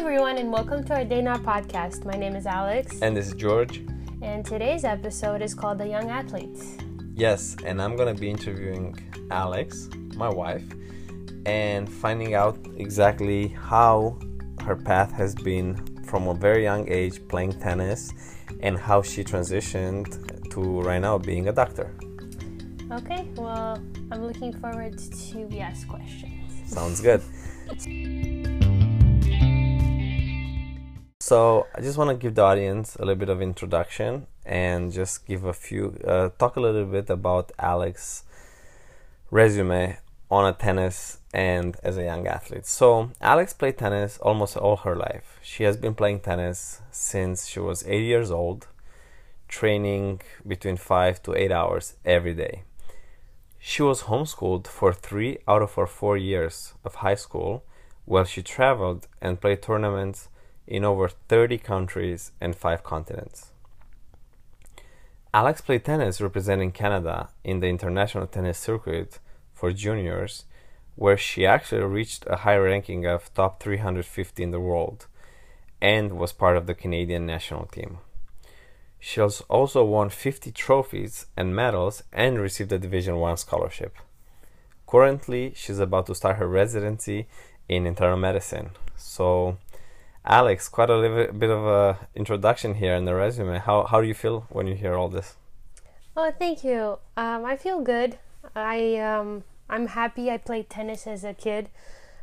everyone, 0.00 0.38
and 0.38 0.50
welcome 0.50 0.82
to 0.82 0.94
our 0.94 1.04
Day 1.04 1.20
Night 1.20 1.42
podcast. 1.42 2.06
My 2.06 2.14
name 2.16 2.34
is 2.34 2.46
Alex, 2.46 3.00
And 3.02 3.14
this 3.14 3.26
is 3.28 3.34
George. 3.34 3.82
and 4.22 4.46
today's 4.46 4.82
episode 4.82 5.42
is 5.42 5.52
called 5.52 5.76
The 5.76 5.86
Young 5.86 6.08
Athletes. 6.08 6.78
Yes, 7.14 7.54
and 7.66 7.82
I'm 7.82 7.96
gonna 7.96 8.14
be 8.14 8.30
interviewing 8.30 8.96
Alex, 9.30 9.90
my 10.16 10.30
wife, 10.30 10.64
and 11.44 11.86
finding 11.86 12.32
out 12.34 12.58
exactly 12.78 13.48
how 13.48 14.18
her 14.62 14.74
path 14.74 15.12
has 15.12 15.34
been 15.34 15.76
from 16.04 16.28
a 16.28 16.34
very 16.34 16.62
young 16.62 16.88
age 16.88 17.20
playing 17.28 17.52
tennis 17.60 18.14
and 18.60 18.78
how 18.78 19.02
she 19.02 19.22
transitioned 19.22 20.50
to 20.50 20.80
right 20.80 21.00
now 21.00 21.18
being 21.18 21.48
a 21.48 21.52
doctor. 21.52 21.94
Okay, 22.90 23.28
well, 23.36 23.78
I'm 24.10 24.24
looking 24.26 24.54
forward 24.54 24.96
to 24.98 25.46
the 25.48 25.60
ask 25.60 25.86
questions. 25.86 26.50
Sounds 26.64 27.02
good. 27.02 27.22
So 31.30 31.68
I 31.72 31.80
just 31.80 31.96
want 31.96 32.10
to 32.10 32.16
give 32.16 32.34
the 32.34 32.42
audience 32.42 32.96
a 32.96 33.02
little 33.02 33.14
bit 33.14 33.28
of 33.28 33.40
introduction 33.40 34.26
and 34.44 34.92
just 34.92 35.28
give 35.28 35.44
a 35.44 35.52
few 35.52 35.96
uh, 36.04 36.30
talk 36.40 36.56
a 36.56 36.60
little 36.60 36.86
bit 36.86 37.08
about 37.08 37.52
Alex's 37.56 38.24
resume 39.30 39.98
on 40.28 40.44
a 40.44 40.52
tennis 40.52 41.18
and 41.32 41.76
as 41.84 41.96
a 41.96 42.02
young 42.02 42.26
athlete. 42.26 42.66
So 42.66 43.12
Alex 43.20 43.52
played 43.52 43.78
tennis 43.78 44.18
almost 44.18 44.56
all 44.56 44.78
her 44.78 44.96
life. 44.96 45.38
She 45.40 45.62
has 45.62 45.76
been 45.76 45.94
playing 45.94 46.18
tennis 46.18 46.80
since 46.90 47.46
she 47.46 47.60
was 47.60 47.86
8 47.86 48.02
years 48.02 48.32
old, 48.32 48.66
training 49.46 50.22
between 50.44 50.78
5 50.78 51.22
to 51.22 51.36
8 51.36 51.52
hours 51.52 51.94
every 52.04 52.34
day. 52.34 52.64
She 53.60 53.82
was 53.82 54.02
homeschooled 54.10 54.66
for 54.66 54.92
3 54.92 55.38
out 55.46 55.62
of 55.62 55.74
her 55.74 55.86
4 55.86 56.16
years 56.16 56.74
of 56.84 56.96
high 57.06 57.14
school 57.14 57.62
while 58.04 58.24
she 58.24 58.42
traveled 58.42 59.06
and 59.20 59.40
played 59.40 59.62
tournaments 59.62 60.28
in 60.70 60.84
over 60.84 61.08
30 61.08 61.58
countries 61.58 62.32
and 62.40 62.56
5 62.56 62.82
continents. 62.82 63.50
Alex 65.34 65.60
played 65.60 65.84
tennis 65.84 66.20
representing 66.20 66.72
Canada 66.72 67.28
in 67.44 67.60
the 67.60 67.68
international 67.68 68.26
tennis 68.26 68.58
circuit 68.58 69.18
for 69.52 69.72
juniors, 69.72 70.44
where 70.96 71.16
she 71.16 71.44
actually 71.44 71.82
reached 71.82 72.24
a 72.26 72.36
high 72.36 72.56
ranking 72.56 73.04
of 73.04 73.32
top 73.34 73.62
350 73.62 74.42
in 74.42 74.50
the 74.50 74.60
world 74.60 75.06
and 75.80 76.18
was 76.18 76.32
part 76.32 76.56
of 76.56 76.66
the 76.66 76.74
Canadian 76.74 77.26
national 77.26 77.66
team. 77.66 77.98
She 78.98 79.20
also 79.20 79.84
won 79.84 80.10
50 80.10 80.52
trophies 80.52 81.26
and 81.36 81.56
medals 81.56 82.02
and 82.12 82.38
received 82.38 82.72
a 82.72 82.78
Division 82.78 83.16
1 83.16 83.38
scholarship. 83.38 83.96
Currently, 84.86 85.52
she's 85.54 85.78
about 85.78 86.06
to 86.06 86.14
start 86.14 86.36
her 86.36 86.48
residency 86.48 87.28
in 87.68 87.86
internal 87.86 88.18
medicine. 88.18 88.70
So, 88.96 89.56
Alex, 90.24 90.68
quite 90.68 90.90
a 90.90 90.96
little 90.96 91.32
bit 91.32 91.50
of 91.50 91.64
a 91.64 91.98
introduction 92.14 92.74
here 92.74 92.94
in 92.94 93.04
the 93.04 93.14
resume. 93.14 93.58
How 93.58 93.84
how 93.84 94.00
do 94.00 94.06
you 94.06 94.14
feel 94.14 94.46
when 94.50 94.66
you 94.66 94.74
hear 94.74 94.94
all 94.94 95.08
this? 95.08 95.36
Oh, 96.16 96.30
thank 96.30 96.62
you. 96.62 96.98
Um, 97.16 97.44
I 97.44 97.56
feel 97.56 97.80
good. 97.80 98.18
I 98.54 98.96
um, 98.96 99.44
I'm 99.68 99.88
happy. 99.88 100.30
I 100.30 100.36
played 100.36 100.68
tennis 100.68 101.06
as 101.06 101.24
a 101.24 101.32
kid. 101.32 101.70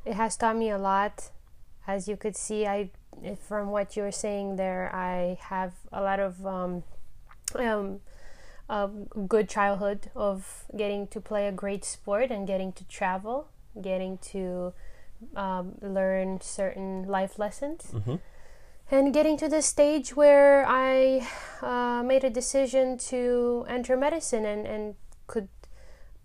It 0.06 0.14
has 0.14 0.38
taught 0.38 0.58
me 0.58 0.70
a 0.70 0.78
lot. 0.78 1.32
As 1.88 2.08
you 2.08 2.18
could 2.18 2.36
see, 2.36 2.68
I 2.68 2.92
from 3.48 3.72
what 3.72 3.96
you 3.98 4.04
were 4.04 4.12
saying 4.12 4.58
there, 4.58 4.94
I 4.94 5.38
have 5.42 5.74
a 5.92 6.02
lot 6.02 6.20
of 6.20 6.46
um, 6.46 6.84
um, 7.56 8.02
a 8.70 8.90
good 9.28 9.50
childhood 9.50 10.12
of 10.16 10.66
getting 10.76 11.08
to 11.08 11.22
play 11.22 11.48
a 11.48 11.52
great 11.52 11.84
sport 11.84 12.30
and 12.30 12.46
getting 12.46 12.74
to 12.74 12.84
travel, 12.88 13.48
getting 13.82 14.18
to 14.34 14.74
um, 15.36 15.76
learn 15.82 16.40
certain 16.42 17.08
life 17.08 17.38
lessons 17.40 17.92
Mm-hmm. 17.94 18.16
and 18.92 19.14
getting 19.14 19.38
to 19.38 19.50
the 19.50 19.62
stage 19.62 20.16
where 20.16 20.66
I 20.68 21.28
uh, 21.62 22.04
made 22.04 22.24
a 22.24 22.30
decision 22.30 22.98
to 23.10 23.66
enter 23.68 23.98
medicine 23.98 24.46
and, 24.46 24.66
and 24.66 24.96
could 25.28 25.50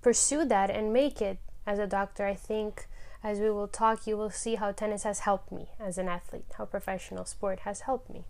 pursue 0.01 0.45
that 0.47 0.71
and 0.71 0.93
make 0.93 1.21
it 1.21 1.39
as 1.67 1.79
a 1.79 1.87
doctor. 1.87 2.27
I 2.27 2.35
think 2.35 2.87
as 3.23 3.39
we 3.39 3.51
will 3.51 3.69
talk, 3.69 4.07
you 4.07 4.17
will 4.17 4.31
see 4.31 4.57
how 4.57 4.73
tennis 4.73 5.05
has 5.05 5.21
helped 5.21 5.51
me 5.53 5.69
as 5.79 5.99
an 5.99 6.09
athlete, 6.09 6.47
how 6.59 6.65
professional 6.65 7.25
sport 7.25 7.61
has 7.61 7.83
helped 7.83 8.11
me. 8.11 8.25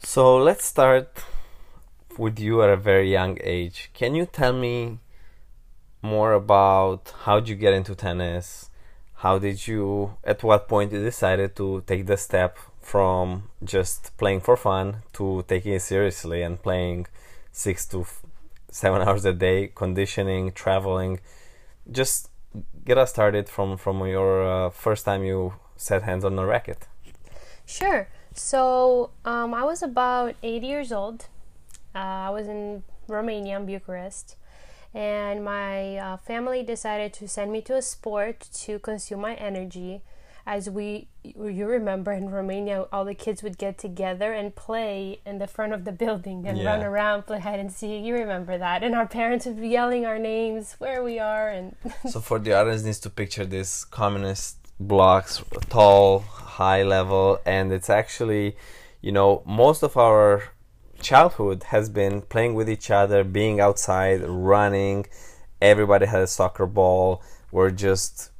So 0.00 0.36
let's 0.36 0.64
start 0.64 1.24
with 2.16 2.38
you 2.38 2.62
at 2.62 2.70
a 2.70 2.76
very 2.76 3.10
young 3.10 3.38
age. 3.42 3.90
Can 3.94 4.14
you 4.14 4.26
tell 4.26 4.52
me 4.52 4.98
more 6.02 6.32
about 6.32 7.12
how 7.24 7.40
did 7.40 7.48
you 7.48 7.56
get 7.56 7.74
into 7.74 7.94
tennis? 7.94 8.67
How 9.18 9.38
did 9.38 9.66
you, 9.66 10.16
at 10.22 10.44
what 10.44 10.68
point 10.68 10.92
you 10.92 11.02
decided 11.02 11.56
to 11.56 11.82
take 11.86 12.06
the 12.06 12.16
step 12.16 12.56
from 12.80 13.50
just 13.64 14.16
playing 14.16 14.40
for 14.40 14.56
fun 14.56 15.02
to 15.14 15.44
taking 15.48 15.72
it 15.72 15.82
seriously 15.82 16.42
and 16.42 16.62
playing 16.62 17.06
six 17.50 17.84
to 17.86 18.06
seven 18.70 19.02
hours 19.06 19.24
a 19.24 19.32
day, 19.32 19.72
conditioning, 19.74 20.52
traveling? 20.52 21.18
Just 21.90 22.30
get 22.84 22.96
us 22.96 23.10
started 23.10 23.48
from 23.48 23.76
from 23.76 24.06
your 24.06 24.46
uh, 24.46 24.70
first 24.70 25.04
time 25.04 25.24
you 25.24 25.54
set 25.76 26.02
hands 26.02 26.24
on 26.24 26.38
a 26.38 26.46
racket. 26.46 26.86
Sure. 27.66 28.08
So 28.34 29.10
um, 29.24 29.52
I 29.52 29.64
was 29.64 29.82
about 29.82 30.36
eight 30.44 30.62
years 30.62 30.92
old. 30.92 31.26
Uh, 31.94 32.28
I 32.28 32.30
was 32.30 32.46
in 32.46 32.84
Romania, 33.08 33.58
in 33.58 33.66
Bucharest, 33.66 34.36
and 34.98 35.44
my 35.44 35.96
uh, 35.96 36.16
family 36.16 36.64
decided 36.64 37.12
to 37.12 37.28
send 37.28 37.52
me 37.52 37.60
to 37.62 37.76
a 37.76 37.82
sport 37.82 38.40
to 38.52 38.80
consume 38.80 39.20
my 39.20 39.34
energy. 39.34 40.02
As 40.44 40.68
we, 40.68 41.06
you 41.22 41.66
remember, 41.66 42.10
in 42.10 42.30
Romania, 42.30 42.86
all 42.90 43.04
the 43.04 43.14
kids 43.14 43.44
would 43.44 43.58
get 43.58 43.78
together 43.78 44.32
and 44.32 44.56
play 44.56 45.20
in 45.24 45.38
the 45.38 45.46
front 45.46 45.72
of 45.72 45.84
the 45.84 45.92
building 45.92 46.48
and 46.48 46.64
run 46.64 46.82
around, 46.82 47.26
play 47.26 47.38
hide 47.38 47.60
and 47.60 47.70
seek. 47.70 48.04
You 48.04 48.14
remember 48.14 48.58
that, 48.58 48.82
and 48.82 48.96
our 48.96 49.06
parents 49.06 49.46
would 49.46 49.60
be 49.60 49.68
yelling 49.68 50.04
our 50.04 50.18
names, 50.18 50.74
where 50.78 51.04
we 51.04 51.20
are, 51.20 51.48
and 51.48 51.76
so 52.08 52.18
for 52.18 52.40
the 52.40 52.54
audience 52.54 52.82
needs 52.82 52.98
to 53.00 53.10
picture 53.10 53.46
this 53.46 53.84
communist 53.84 54.56
blocks 54.80 55.44
tall 55.68 56.20
high 56.20 56.84
level 56.84 57.40
and 57.44 57.72
it's 57.72 57.90
actually 57.90 58.56
you 59.00 59.10
know 59.10 59.42
most 59.44 59.82
of 59.82 59.96
our 59.96 60.52
childhood 61.00 61.64
has 61.64 61.88
been 61.88 62.22
playing 62.22 62.54
with 62.54 62.68
each 62.68 62.90
other 62.90 63.24
being 63.24 63.60
outside 63.60 64.20
running 64.22 65.06
everybody 65.60 66.06
had 66.06 66.22
a 66.22 66.26
soccer 66.26 66.66
ball 66.66 67.22
we're 67.50 67.70
just 67.70 68.30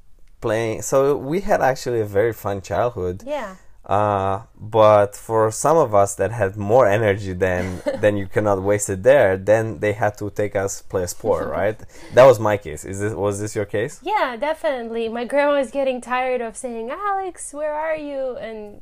playing 0.41 0.83
so 0.83 1.17
we 1.17 1.41
had 1.41 1.61
actually 1.61 2.01
a 2.01 2.05
very 2.05 2.33
fun 2.33 2.61
childhood 2.61 3.23
yeah. 3.27 3.57
uh, 3.87 4.43
but 4.57 5.17
for 5.17 5.51
some 5.51 5.77
of 5.77 5.95
us 5.95 6.15
that 6.15 6.31
had 6.31 6.57
more 6.57 6.87
energy 6.87 7.33
than 7.33 7.83
than 8.01 8.17
you 8.17 8.27
cannot 8.27 8.63
waste 8.63 8.89
it 8.89 9.03
there, 9.03 9.37
then 9.37 9.81
they 9.81 9.93
had 9.93 10.17
to 10.19 10.31
take 10.31 10.55
us 10.55 10.83
play 10.83 11.03
a 11.03 11.09
sport, 11.09 11.49
right? 11.61 11.81
that 12.15 12.25
was 12.25 12.39
my 12.39 12.57
case. 12.57 12.85
Is 12.85 13.01
this 13.01 13.15
was 13.15 13.41
this 13.41 13.57
your 13.57 13.65
case? 13.65 13.99
Yeah, 14.03 14.37
definitely. 14.37 15.09
My 15.09 15.25
grandma 15.25 15.57
was 15.59 15.71
getting 15.71 16.01
tired 16.01 16.41
of 16.41 16.57
saying, 16.57 16.91
"Alex, 16.91 17.53
where 17.53 17.75
are 17.75 17.97
you?" 17.97 18.37
and 18.37 18.81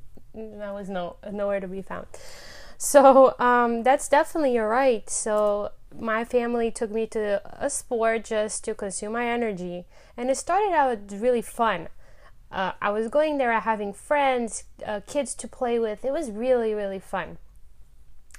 I 0.62 0.72
was 0.72 0.88
no 0.88 1.16
nowhere 1.32 1.60
to 1.60 1.68
be 1.68 1.82
found. 1.82 2.06
So 2.78 3.34
um, 3.38 3.82
that's 3.82 4.08
definitely 4.08 4.54
you're 4.54 4.68
right. 4.68 5.08
So 5.08 5.70
my 5.98 6.24
family 6.24 6.70
took 6.70 6.90
me 6.90 7.06
to 7.08 7.40
a 7.62 7.70
sport 7.70 8.24
just 8.24 8.64
to 8.64 8.74
consume 8.74 9.12
my 9.12 9.26
energy, 9.26 9.86
and 10.16 10.30
it 10.30 10.36
started 10.36 10.72
out 10.72 10.98
really 11.12 11.42
fun. 11.42 11.88
Uh, 12.50 12.72
I 12.80 12.90
was 12.90 13.08
going 13.08 13.38
there 13.38 13.58
having 13.58 13.92
friends, 13.92 14.64
uh, 14.86 15.00
kids 15.06 15.34
to 15.36 15.48
play 15.48 15.78
with. 15.78 16.04
It 16.04 16.12
was 16.12 16.30
really 16.30 16.74
really 16.74 17.00
fun. 17.00 17.38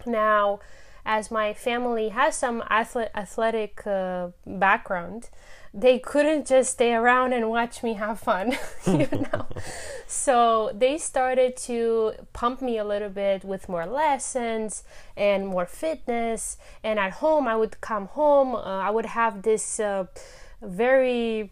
Now, 0.06 0.59
as 1.06 1.31
my 1.31 1.54
family 1.54 2.09
has 2.09 2.36
some 2.36 2.62
athle- 2.69 3.09
athletic 3.16 3.86
uh, 3.88 4.30
background, 4.46 5.30
they 5.73 6.00
couldn't 6.00 6.47
just 6.47 6.71
stay 6.71 6.94
around 6.94 7.33
and 7.33 7.50
watch 7.50 7.83
me 7.83 7.94
have 7.94 8.19
fun, 8.19 8.57
you 8.88 9.07
know. 9.33 9.45
so 10.07 10.71
they 10.74 10.97
started 10.97 11.56
to 11.57 12.13
pump 12.33 12.62
me 12.62 12.77
a 12.77 12.83
little 12.83 13.09
bit 13.09 13.44
with 13.44 13.69
more 13.69 13.86
lessons 13.86 14.83
and 15.15 15.47
more 15.47 15.65
fitness. 15.65 16.57
And 16.83 17.00
at 17.00 17.13
home, 17.13 17.47
I 17.47 17.56
would 17.56 17.81
come 17.81 18.07
home, 18.07 18.56
uh, 18.56 18.59
I 18.59 18.89
would 18.89 19.07
have 19.07 19.42
this 19.44 19.80
uh, 19.80 20.06
very, 20.62 21.51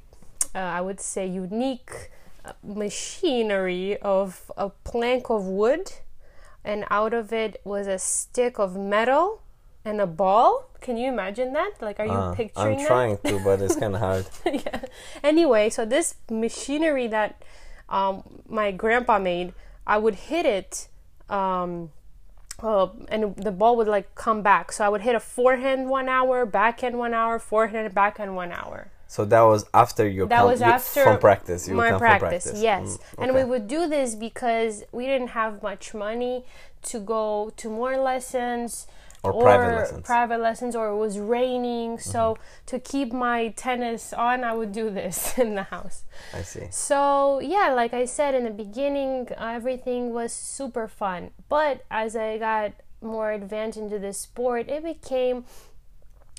uh, 0.54 0.60
I 0.60 0.82
would 0.82 1.00
say, 1.00 1.28
unique 1.28 2.12
uh, 2.44 2.54
machinery 2.64 3.98
of 3.98 4.52
a 4.58 4.70
plank 4.70 5.30
of 5.30 5.46
wood, 5.46 5.92
and 6.64 6.86
out 6.90 7.14
of 7.14 7.32
it 7.32 7.62
was 7.64 7.88
a 7.88 8.00
stick 8.00 8.58
of 8.58 8.76
metal 8.76 9.42
and 9.86 10.02
a 10.02 10.08
ball. 10.08 10.68
Can 10.82 10.98
you 10.98 11.08
imagine 11.08 11.54
that? 11.54 11.74
Like, 11.82 12.00
are 12.00 12.06
you 12.06 12.12
Uh, 12.12 12.34
picturing 12.34 12.78
I'm 12.78 12.84
that? 12.84 12.88
trying 12.88 13.18
to, 13.26 13.40
but 13.44 13.62
it's 13.62 13.76
kind 13.76 13.94
of 13.96 14.02
hard. 14.02 14.26
yeah. 14.46 14.82
Anyway, 15.24 15.70
so 15.70 15.86
this 15.86 16.16
machinery 16.30 17.08
that 17.08 17.42
um, 17.90 18.24
my 18.50 18.72
grandpa 18.72 19.20
made, 19.20 19.54
I 19.88 19.98
would 19.98 20.16
hit 20.16 20.46
it, 20.46 20.88
um, 21.30 21.92
uh, 22.62 22.88
and 23.10 23.36
the 23.36 23.52
ball 23.52 23.76
would 23.78 23.88
like 23.88 24.16
come 24.16 24.42
back. 24.42 24.72
So 24.72 24.84
I 24.86 24.90
would 24.90 25.02
hit 25.02 25.16
a 25.16 25.20
forehand 25.20 25.90
one 25.90 26.10
hour, 26.10 26.46
backhand 26.46 26.98
one 26.98 27.14
hour, 27.14 27.38
forehand, 27.40 27.94
backhand 27.94 28.36
one 28.36 28.52
hour. 28.52 28.88
So 29.08 29.24
that 29.26 29.42
was 29.42 29.66
after 29.74 30.08
your 30.08 30.28
That 30.28 30.40
come 30.40 30.48
was 30.52 30.60
you- 30.62 30.66
after 30.66 31.04
from 31.04 31.20
practice. 31.20 31.68
You 31.68 31.76
my 31.76 31.92
practice, 31.98 32.44
practice. 32.46 32.62
yes. 32.62 32.98
Mm, 32.98 33.24
And 33.24 33.36
we 33.36 33.44
would 33.44 33.68
do 33.68 33.88
this 33.88 34.16
because 34.16 34.84
we 34.92 35.06
didn't 35.06 35.30
have 35.30 35.62
much 35.62 35.94
money 35.94 36.44
to 36.84 37.00
go 37.00 37.52
to 37.58 37.70
more 37.70 37.98
lessons 37.98 38.88
Or 39.26 39.42
private 39.42 39.76
lessons. 39.76 39.98
Mm-hmm. 39.98 40.06
private 40.06 40.40
lessons, 40.40 40.76
or 40.76 40.90
it 40.90 40.98
was 40.98 41.20
raining. 41.20 42.00
So 42.00 42.38
to 42.68 42.80
keep 42.80 43.14
my 43.14 43.50
tennis 43.50 44.14
on, 44.14 44.44
I 44.44 44.54
would 44.54 44.72
do 44.72 44.90
this 44.90 45.38
in 45.44 45.56
the 45.56 45.64
house. 45.64 46.04
I 46.34 46.42
see. 46.42 46.68
So, 46.72 47.40
yeah, 47.40 47.74
like 47.74 47.94
I 47.94 48.06
said 48.06 48.36
in 48.36 48.44
the 48.44 48.52
beginning, 48.52 49.30
everything 49.38 50.14
was 50.14 50.34
super 50.34 50.88
fun. 50.88 51.32
But 51.50 51.86
as 51.90 52.16
I 52.16 52.38
got 52.38 52.74
more 53.02 53.32
advanced 53.32 53.78
into 53.78 54.00
this 54.00 54.18
sport, 54.20 54.70
it 54.70 54.84
became 54.84 55.46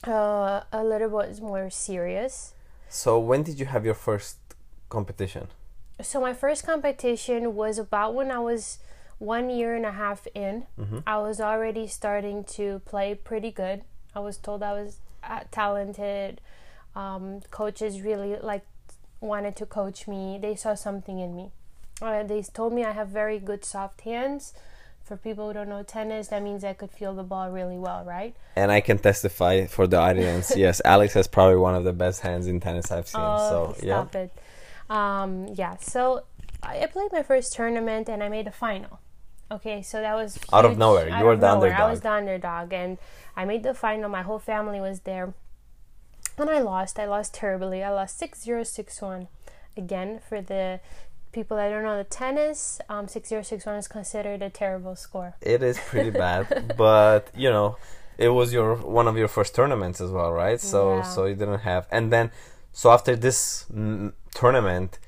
uh, 0.06 0.62
a 0.72 0.84
little 0.84 1.08
bit 1.20 1.40
more 1.40 1.70
serious. 1.70 2.54
So 2.88 3.18
when 3.18 3.42
did 3.42 3.58
you 3.58 3.66
have 3.66 3.84
your 3.84 3.94
first 3.94 4.38
competition? 4.88 5.48
So, 6.02 6.20
my 6.20 6.34
first 6.34 6.66
competition 6.66 7.54
was 7.54 7.78
about 7.78 8.14
when 8.14 8.30
I 8.30 8.38
was 8.38 8.78
one 9.18 9.50
year 9.50 9.74
and 9.74 9.86
a 9.86 9.92
half 9.92 10.26
in. 10.34 10.66
I 11.06 11.18
was 11.18 11.40
already 11.40 11.86
starting 11.86 12.44
to 12.44 12.80
play 12.84 13.14
pretty 13.14 13.50
good. 13.50 13.82
I 14.14 14.20
was 14.20 14.36
told 14.36 14.62
I 14.62 14.72
was 14.72 15.00
uh, 15.22 15.40
talented. 15.50 16.40
Um, 16.94 17.40
coaches 17.50 18.00
really 18.00 18.36
like 18.36 18.64
wanted 19.20 19.56
to 19.56 19.66
coach 19.66 20.06
me. 20.06 20.38
They 20.40 20.54
saw 20.54 20.74
something 20.74 21.18
in 21.18 21.34
me. 21.36 21.50
Uh, 22.00 22.22
they 22.22 22.42
told 22.42 22.72
me 22.72 22.84
I 22.84 22.92
have 22.92 23.08
very 23.08 23.38
good 23.38 23.64
soft 23.64 24.02
hands. 24.02 24.52
For 25.04 25.16
people 25.16 25.46
who 25.46 25.54
don't 25.54 25.68
know 25.68 25.84
tennis, 25.84 26.28
that 26.28 26.42
means 26.42 26.64
I 26.64 26.72
could 26.72 26.90
feel 26.90 27.14
the 27.14 27.22
ball 27.22 27.48
really 27.50 27.78
well, 27.78 28.04
right? 28.04 28.34
And 28.56 28.72
I 28.72 28.80
can 28.80 28.98
testify 28.98 29.66
for 29.66 29.86
the 29.86 29.98
audience. 29.98 30.56
yes, 30.56 30.82
Alex 30.84 31.14
has 31.14 31.28
probably 31.28 31.56
one 31.56 31.76
of 31.76 31.84
the 31.84 31.92
best 31.92 32.22
hands 32.22 32.48
in 32.48 32.58
tennis 32.58 32.90
I've 32.90 33.06
seen. 33.06 33.20
Oh, 33.22 33.72
so 33.76 33.86
yeah. 33.86 33.94
stop 33.94 34.16
it. 34.16 34.32
Um, 34.90 35.46
yeah, 35.54 35.76
so 35.76 36.24
I 36.60 36.84
played 36.86 37.12
my 37.12 37.22
first 37.22 37.52
tournament 37.52 38.08
and 38.08 38.20
I 38.20 38.28
made 38.28 38.48
a 38.48 38.52
final. 38.52 38.98
Okay, 39.50 39.80
so 39.82 40.00
that 40.00 40.14
was 40.14 40.38
Out 40.52 40.64
of 40.64 40.76
nowhere, 40.76 41.08
you 41.08 41.14
Out 41.14 41.24
were 41.24 41.36
the 41.36 41.54
nowhere. 41.54 41.74
I 41.76 41.88
was 41.90 42.04
underdog. 42.04 42.24
the 42.24 42.32
underdog, 42.32 42.72
and 42.72 42.98
I 43.36 43.44
made 43.44 43.62
the 43.62 43.74
final. 43.74 44.08
My 44.08 44.22
whole 44.22 44.40
family 44.40 44.80
was 44.80 45.00
there, 45.00 45.34
and 46.36 46.50
I 46.50 46.60
lost. 46.60 46.98
I 46.98 47.06
lost 47.06 47.34
terribly. 47.34 47.82
I 47.84 47.90
lost 47.90 48.20
6-0, 48.20 48.62
6-1. 48.64 49.28
Again, 49.76 50.20
for 50.28 50.40
the 50.40 50.80
people 51.32 51.56
that 51.58 51.68
don't 51.68 51.84
know 51.84 51.96
the 51.96 52.04
tennis, 52.04 52.80
um, 52.88 53.06
6-0, 53.06 53.40
6-1 53.40 53.78
is 53.78 53.88
considered 53.88 54.42
a 54.42 54.50
terrible 54.50 54.96
score. 54.96 55.36
It 55.40 55.62
is 55.62 55.78
pretty 55.78 56.10
bad, 56.10 56.74
but 56.76 57.30
you 57.36 57.50
know, 57.50 57.76
it 58.18 58.30
was 58.30 58.52
your 58.52 58.74
one 58.76 59.06
of 59.06 59.16
your 59.16 59.28
first 59.28 59.54
tournaments 59.54 60.00
as 60.00 60.10
well, 60.10 60.32
right? 60.32 60.60
So 60.60 60.96
Yeah. 60.96 61.02
so 61.02 61.26
you 61.26 61.34
didn't 61.36 61.60
have, 61.60 61.86
and 61.92 62.12
then 62.12 62.30
so 62.72 62.90
after 62.90 63.14
this 63.14 63.66
mm, 63.72 64.12
tournament, 64.34 64.98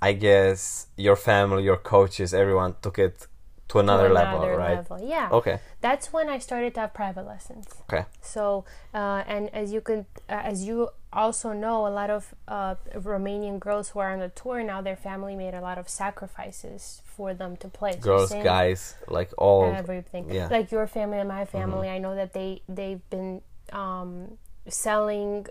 I 0.00 0.12
guess 0.12 0.86
your 0.96 1.16
family, 1.16 1.64
your 1.64 1.78
coaches, 1.78 2.32
everyone 2.34 2.76
took 2.80 2.98
it 2.98 3.26
to 3.68 3.78
another, 3.78 4.08
To 4.08 4.14
level, 4.14 4.48
right? 4.50 4.76
level, 4.76 4.98
Yeah. 5.02 5.28
Okay, 5.32 5.58
That's 5.80 6.12
when 6.12 6.28
I 6.28 6.38
started 6.38 6.74
to 6.74 6.80
have 6.80 6.92
private 6.94 7.26
lessons. 7.26 7.66
okay, 7.88 8.04
So, 8.20 8.64
uh, 8.92 9.22
and 9.26 9.48
as 9.54 9.72
you 9.72 9.80
could, 9.80 10.04
uh, 10.28 10.34
as 10.52 10.64
you 10.64 10.90
also 11.12 11.52
know, 11.52 11.86
a 11.86 11.92
lot 12.00 12.10
of 12.10 12.34
uh, 12.48 12.74
Romanian 12.94 13.58
girls 13.58 13.90
who 13.90 14.00
are 14.00 14.12
on 14.12 14.18
the 14.20 14.28
tour 14.28 14.62
now, 14.62 14.82
their 14.82 14.96
family 14.96 15.34
made 15.34 15.54
a 15.54 15.60
lot 15.60 15.78
of 15.78 15.88
sacrifices 15.88 17.00
for 17.04 17.32
them 17.34 17.56
to 17.58 17.68
play. 17.68 17.96
Girls, 17.96 18.30
same- 18.30 18.44
guys, 18.44 18.96
like 19.08 19.30
all. 19.38 19.64
everything. 19.72 20.30
yeah. 20.30 20.48
Like 20.50 20.70
your 20.70 20.86
family 20.86 21.18
and 21.18 21.28
my 21.28 21.44
family, 21.44 21.88
I 21.88 21.98
know 21.98 22.14
that 22.14 22.32
they 22.32 22.62
they've 22.68 23.08
been 23.10 23.40
um, 23.72 24.38
selling 24.68 25.46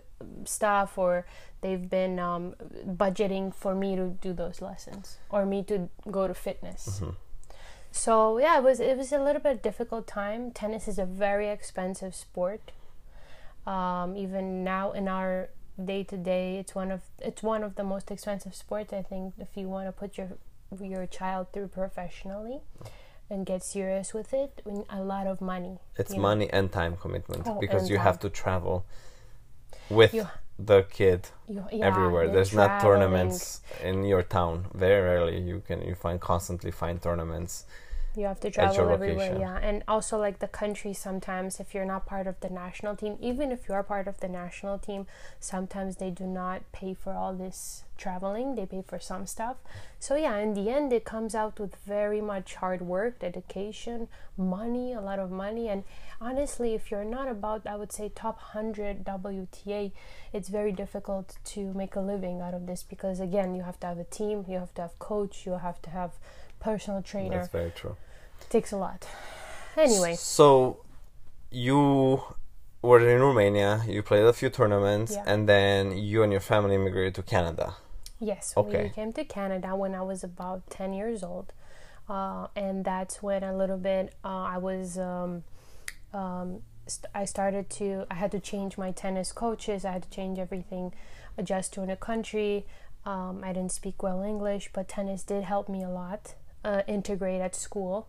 stuff 0.45 0.97
or 0.97 1.25
they've 1.61 1.89
been 1.89 2.19
um, 2.19 2.53
budgeting 2.85 3.53
for 3.55 3.73
me 3.75 3.95
to 3.95 4.09
do 4.21 4.33
those 4.33 4.61
lessons 4.61 5.17
or 5.29 5.45
me 5.45 5.63
to 5.63 5.89
go 6.11 6.27
to 6.27 6.33
fitness. 6.33 7.01
So 7.93 8.39
yeah, 8.39 8.57
it 8.57 8.63
was 8.63 8.79
it 8.79 8.97
was 8.97 9.11
a 9.13 9.19
little 9.19 9.41
bit 9.41 9.61
difficult 9.61 10.07
time. 10.07 10.51
Tennis 10.51 10.87
is 10.87 10.97
a 10.97 11.05
very 11.05 11.47
expensive 11.49 12.15
sport. 12.15 12.71
Um, 13.67 14.17
even 14.17 14.63
now 14.63 14.91
in 14.91 15.07
our 15.07 15.49
day 15.83 16.03
to 16.05 16.17
day, 16.17 16.57
it's 16.57 16.73
one 16.73 16.91
of 16.91 17.01
it's 17.19 17.43
one 17.43 17.63
of 17.63 17.75
the 17.75 17.83
most 17.83 18.09
expensive 18.09 18.55
sports. 18.55 18.91
I 18.93 19.03
think 19.03 19.35
if 19.39 19.55
you 19.55 19.69
want 19.69 19.87
to 19.87 19.91
put 19.91 20.17
your 20.17 20.29
your 20.81 21.05
child 21.05 21.47
through 21.53 21.67
professionally 21.67 22.61
and 23.29 23.45
get 23.45 23.63
serious 23.63 24.11
with 24.11 24.33
it, 24.33 24.63
a 24.89 25.01
lot 25.01 25.27
of 25.27 25.39
money. 25.39 25.77
It's 25.95 26.11
you 26.11 26.17
know. 26.17 26.23
money 26.23 26.49
and 26.49 26.71
time 26.71 26.97
commitment 26.97 27.43
Oh, 27.45 27.59
because 27.59 27.91
you 27.91 27.99
have 27.99 28.19
to 28.21 28.29
travel 28.29 28.85
with 29.89 30.15
You- 30.15 30.29
the 30.57 30.83
kid 30.83 31.29
You- 31.47 31.65
yeah, 31.71 31.85
everywhere. 31.87 32.27
the 32.27 32.33
There's 32.33 32.53
not 32.53 32.81
tournaments 32.81 33.61
in 33.83 34.03
your 34.03 34.23
town. 34.23 34.65
Very 34.73 35.01
rarely 35.01 35.39
you 35.39 35.61
can 35.67 35.81
you 35.83 35.95
find 35.95 36.19
constantly 36.19 36.71
find 36.71 37.01
tournaments. 37.01 37.65
You 38.15 38.25
have 38.25 38.39
to 38.41 38.51
travel 38.51 38.89
everywhere, 38.89 39.33
location. 39.33 39.41
yeah. 39.41 39.57
And 39.57 39.83
also 39.87 40.19
like 40.19 40.39
the 40.39 40.47
country 40.47 40.93
sometimes 40.93 41.59
if 41.59 41.73
you're 41.73 41.85
not 41.85 42.05
part 42.05 42.27
of 42.27 42.39
the 42.41 42.49
national 42.49 42.95
team, 42.95 43.17
even 43.19 43.51
if 43.51 43.67
you 43.67 43.73
are 43.73 43.83
part 43.83 44.07
of 44.07 44.19
the 44.19 44.27
national 44.27 44.77
team, 44.77 45.07
sometimes 45.39 45.97
they 45.97 46.11
do 46.11 46.25
not 46.25 46.61
pay 46.71 46.93
for 46.93 47.13
all 47.13 47.33
this 47.33 47.83
traveling. 47.97 48.55
They 48.55 48.65
pay 48.65 48.83
for 48.85 48.99
some 48.99 49.25
stuff. 49.25 49.57
So 49.99 50.15
yeah, 50.15 50.37
in 50.37 50.53
the 50.53 50.69
end 50.69 50.93
it 50.93 51.05
comes 51.05 51.33
out 51.33 51.59
with 51.59 51.75
very 51.87 52.21
much 52.21 52.55
hard 52.55 52.81
work, 52.81 53.19
dedication, 53.19 54.07
money, 54.37 54.93
a 54.93 55.01
lot 55.01 55.19
of 55.19 55.31
money 55.31 55.67
and 55.67 55.83
honestly, 56.21 56.73
if 56.73 56.91
you're 56.91 57.03
not 57.03 57.27
about 57.27 57.65
I 57.65 57.75
would 57.75 57.91
say 57.91 58.09
top 58.13 58.37
100 58.53 59.03
WTA, 59.03 59.91
it's 60.31 60.49
very 60.49 60.71
difficult 60.71 61.37
to 61.45 61.73
make 61.73 61.95
a 61.95 61.99
living 61.99 62.41
out 62.41 62.53
of 62.53 62.67
this 62.67 62.83
because 62.83 63.19
again, 63.19 63.55
you 63.55 63.63
have 63.63 63.79
to 63.79 63.87
have 63.87 63.97
a 63.97 64.03
team, 64.03 64.45
you 64.47 64.59
have 64.59 64.73
to 64.75 64.83
have 64.83 64.99
coach, 64.99 65.45
you 65.45 65.53
have 65.53 65.81
to 65.81 65.89
have 65.89 66.11
personal 66.63 67.01
trainer 67.01 67.37
That's 67.37 67.49
very 67.59 67.71
true. 67.71 67.95
It 68.41 68.49
takes 68.49 68.71
a 68.71 68.77
lot. 68.77 69.05
Anyway, 69.77 70.15
So 70.15 70.77
you 71.51 72.21
were 72.81 72.99
in 73.15 73.21
Romania, 73.21 73.81
you 73.87 74.01
played 74.03 74.23
a 74.25 74.33
few 74.33 74.49
tournaments 74.49 75.11
Yeah. 75.13 75.23
and 75.31 75.47
then 75.53 75.97
you 75.97 76.23
and 76.23 76.31
your 76.31 76.41
family 76.41 76.75
immigrated 76.75 77.15
to 77.15 77.23
Canada. 77.23 77.67
yes, 78.19 78.53
Okay. 78.55 78.83
we 78.83 78.89
came 78.89 79.11
to 79.19 79.23
Canada 79.25 79.69
when 79.75 79.93
I 79.93 80.01
was 80.01 80.23
about 80.23 80.59
10 80.69 80.93
years 80.93 81.23
old. 81.23 81.47
Uh, 82.07 82.47
and 82.55 82.85
that's 82.85 83.15
when 83.23 83.43
a 83.43 83.55
little 83.61 83.77
bit 83.91 84.05
uh, 84.23 84.55
I 84.55 84.57
was, 84.69 84.97
um, 84.97 85.43
um, 86.13 86.47
st- 86.87 87.11
I 87.21 87.25
started 87.25 87.69
to, 87.79 88.05
I 88.11 88.15
had 88.15 88.31
to 88.31 88.39
change 88.51 88.77
my 88.77 88.91
tennis 88.91 89.31
coaches, 89.33 89.83
I 89.85 89.91
had 89.91 90.03
to 90.03 90.09
change 90.09 90.37
everything, 90.39 90.93
adjust 91.37 91.73
to 91.73 91.81
a 91.81 91.85
new 91.85 91.95
country. 92.11 92.65
Um, 93.05 93.35
I 93.43 93.51
didn't 93.53 93.71
speak 93.71 94.01
well 94.03 94.21
English, 94.21 94.65
but 94.75 94.87
tennis 94.87 95.23
did 95.23 95.43
help 95.43 95.67
me 95.67 95.81
a 95.83 95.89
lot 95.89 96.35
uh, 96.63 96.81
integrate 96.87 97.41
at 97.41 97.55
school. 97.55 98.07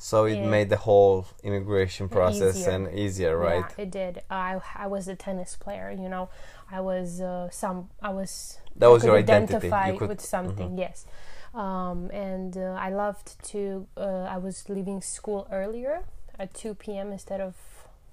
So 0.00 0.26
it 0.26 0.36
Yeah. 0.36 0.46
made 0.48 0.68
the 0.70 0.76
whole 0.76 1.26
immigration 1.42 2.08
process 2.08 2.56
Easier. 2.56 2.70
and 2.70 2.94
easier, 2.94 3.36
right? 3.36 3.64
Yeah, 3.76 3.82
it 3.84 3.90
did. 3.90 4.22
I 4.30 4.60
I 4.76 4.86
was 4.86 5.08
a 5.08 5.16
tennis 5.16 5.56
player. 5.56 5.90
You 5.90 6.08
know, 6.08 6.28
I 6.70 6.80
was 6.80 7.20
uh, 7.20 7.50
some. 7.50 7.90
I 8.00 8.10
was. 8.10 8.58
That 8.76 8.86
I 8.86 8.88
was 8.90 9.04
your 9.04 9.16
identity. 9.16 9.52
You 9.54 9.74
Identify 9.74 9.90
could- 9.90 9.98
mm-hmm. 9.98 10.08
with 10.08 10.20
something. 10.20 10.78
Yes. 10.78 11.06
Um, 11.54 12.10
and 12.12 12.56
uh, 12.56 12.76
I 12.78 12.90
loved 12.90 13.42
to. 13.50 13.86
Uh, 13.96 14.26
I 14.34 14.38
was 14.38 14.68
leaving 14.68 15.02
school 15.02 15.48
earlier 15.50 16.04
at 16.38 16.54
two 16.54 16.74
p.m. 16.74 17.10
instead 17.10 17.40
of 17.40 17.56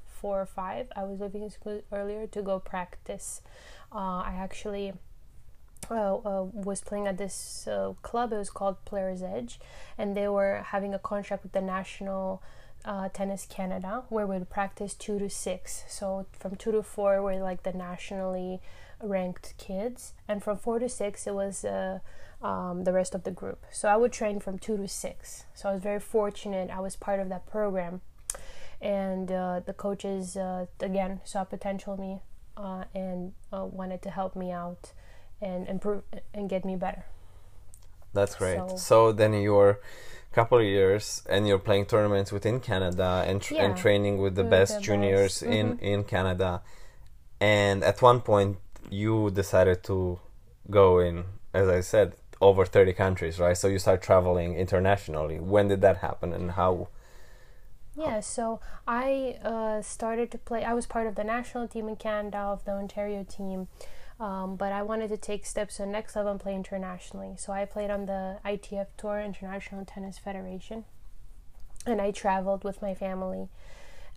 four 0.08 0.42
or 0.42 0.48
five. 0.48 0.88
I 0.96 1.04
was 1.04 1.20
leaving 1.20 1.50
school 1.52 1.82
earlier 1.92 2.26
to 2.28 2.42
go 2.42 2.60
practice. 2.60 3.42
Uh, 3.94 4.24
I 4.26 4.34
actually 4.40 4.94
uh, 5.90 6.16
uh, 6.16 6.44
was 6.54 6.82
playing 6.82 7.08
at 7.08 7.18
this 7.18 7.68
uh, 7.68 7.94
club. 8.02 8.34
It 8.34 8.38
was 8.38 8.50
called 8.50 8.84
Players 8.86 9.22
Edge, 9.22 9.60
and 9.98 10.16
they 10.16 10.28
were 10.28 10.64
having 10.68 10.94
a 10.94 11.00
contract 11.00 11.44
with 11.44 11.52
the 11.52 11.62
National 11.62 12.42
uh, 12.84 13.10
Tennis 13.10 13.46
Canada, 13.46 14.04
where 14.10 14.28
we'd 14.28 14.50
practice 14.50 14.94
two 14.94 15.20
to 15.20 15.30
six. 15.30 15.84
So 15.88 16.26
from 16.40 16.56
two 16.56 16.72
to 16.72 16.84
four, 16.84 17.22
we're 17.22 17.42
like 17.42 17.64
the 17.64 17.74
nationally 17.74 18.62
ranked 19.02 19.54
kids, 19.58 20.14
and 20.28 20.44
from 20.44 20.58
four 20.58 20.80
to 20.80 20.90
six, 20.90 21.28
it 21.28 21.34
was 21.34 21.66
uh, 21.66 22.00
um, 22.42 22.84
the 22.84 22.94
rest 22.94 23.16
of 23.16 23.24
the 23.24 23.32
group. 23.32 23.66
So 23.72 23.90
I 23.90 23.98
would 23.98 24.12
train 24.12 24.40
from 24.40 24.60
two 24.60 24.78
to 24.78 24.88
six. 24.88 25.46
So 25.54 25.70
I 25.70 25.74
was 25.74 25.82
very 25.82 26.00
fortunate. 26.00 26.70
I 26.70 26.80
was 26.80 26.96
part 26.96 27.20
of 27.20 27.30
that 27.30 27.46
program, 27.48 28.02
and 28.82 29.32
uh, 29.32 29.62
the 29.66 29.74
coaches 29.74 30.38
again 30.80 31.22
saw 31.24 31.44
potential 31.44 31.94
in 31.96 32.02
me 32.02 32.22
and 32.94 33.34
wanted 33.52 34.02
to 34.04 34.10
help 34.10 34.36
me 34.36 34.52
out 34.52 34.94
and 35.50 35.68
improve 35.76 36.02
and 36.34 36.50
get 36.50 36.62
me 36.66 36.76
better. 36.86 37.04
That's 38.18 38.36
great. 38.36 38.58
So- 38.70 38.78
So, 38.90 38.98
then 39.20 39.32
you're 39.34 39.74
a 40.32 40.36
couple 40.40 40.58
of 40.58 40.66
years 40.66 41.04
and 41.34 41.48
you're 41.48 41.64
playing 41.70 41.86
tournaments 41.94 42.32
within 42.32 42.60
Canada 42.60 43.24
and, 43.28 43.42
tr- 43.42 43.56
and 43.66 43.78
training 43.78 44.16
with 44.24 44.34
the 44.36 44.44
with 44.44 44.52
best 44.58 44.72
the 44.76 44.82
juniors 44.82 45.34
best. 45.42 45.44
in 45.58 45.66
Mhm. 45.78 45.82
in 45.94 46.00
Canada. 46.16 46.52
And 47.40 47.78
at 47.92 47.98
one 48.02 48.20
point 48.32 48.58
you 49.02 49.32
decided 49.42 49.84
to 49.92 49.98
go 50.80 50.88
in 51.08 51.16
as 51.54 51.68
I 51.70 51.82
said 51.82 52.08
over 52.42 52.66
30 52.66 52.94
countries, 52.94 53.40
right? 53.40 53.58
So 53.58 53.68
you 53.74 53.80
start 53.80 54.02
traveling 54.02 54.50
internationally. 54.66 55.38
When 55.54 55.66
did 55.72 55.82
that 55.82 55.98
happen 56.08 56.34
and 56.34 56.52
how 56.52 56.88
Yeah, 57.96 58.20
so 58.20 58.60
I 58.86 59.38
uh, 59.52 59.82
started 59.82 60.28
to 60.32 60.38
play. 60.38 60.62
I 60.66 60.74
was 60.74 60.86
part 60.86 61.08
of 61.08 61.16
the 61.16 61.24
national 61.24 61.66
team 61.74 61.88
in 61.88 61.96
Canada, 61.96 62.40
of 62.40 62.66
the 62.66 62.74
Ontario 62.74 63.24
team. 63.24 63.68
Um, 64.20 64.56
but 64.56 64.72
I 64.72 64.82
wanted 64.82 65.10
to 65.10 65.18
take 65.18 65.46
steps 65.46 65.76
to 65.76 65.84
the 65.84 65.88
next 65.88 66.16
level 66.16 66.32
and 66.32 66.40
play 66.40 66.56
internationally. 66.56 67.36
So 67.38 67.52
I 67.52 67.66
played 67.66 67.90
on 67.90 68.06
the 68.06 68.38
ITF 68.46 68.88
Tour, 68.98 69.20
International 69.20 69.84
Tennis 69.84 70.18
Federation, 70.18 70.86
and 71.86 72.02
I 72.02 72.12
traveled 72.12 72.64
with 72.64 72.82
my 72.82 72.94
family 72.94 73.50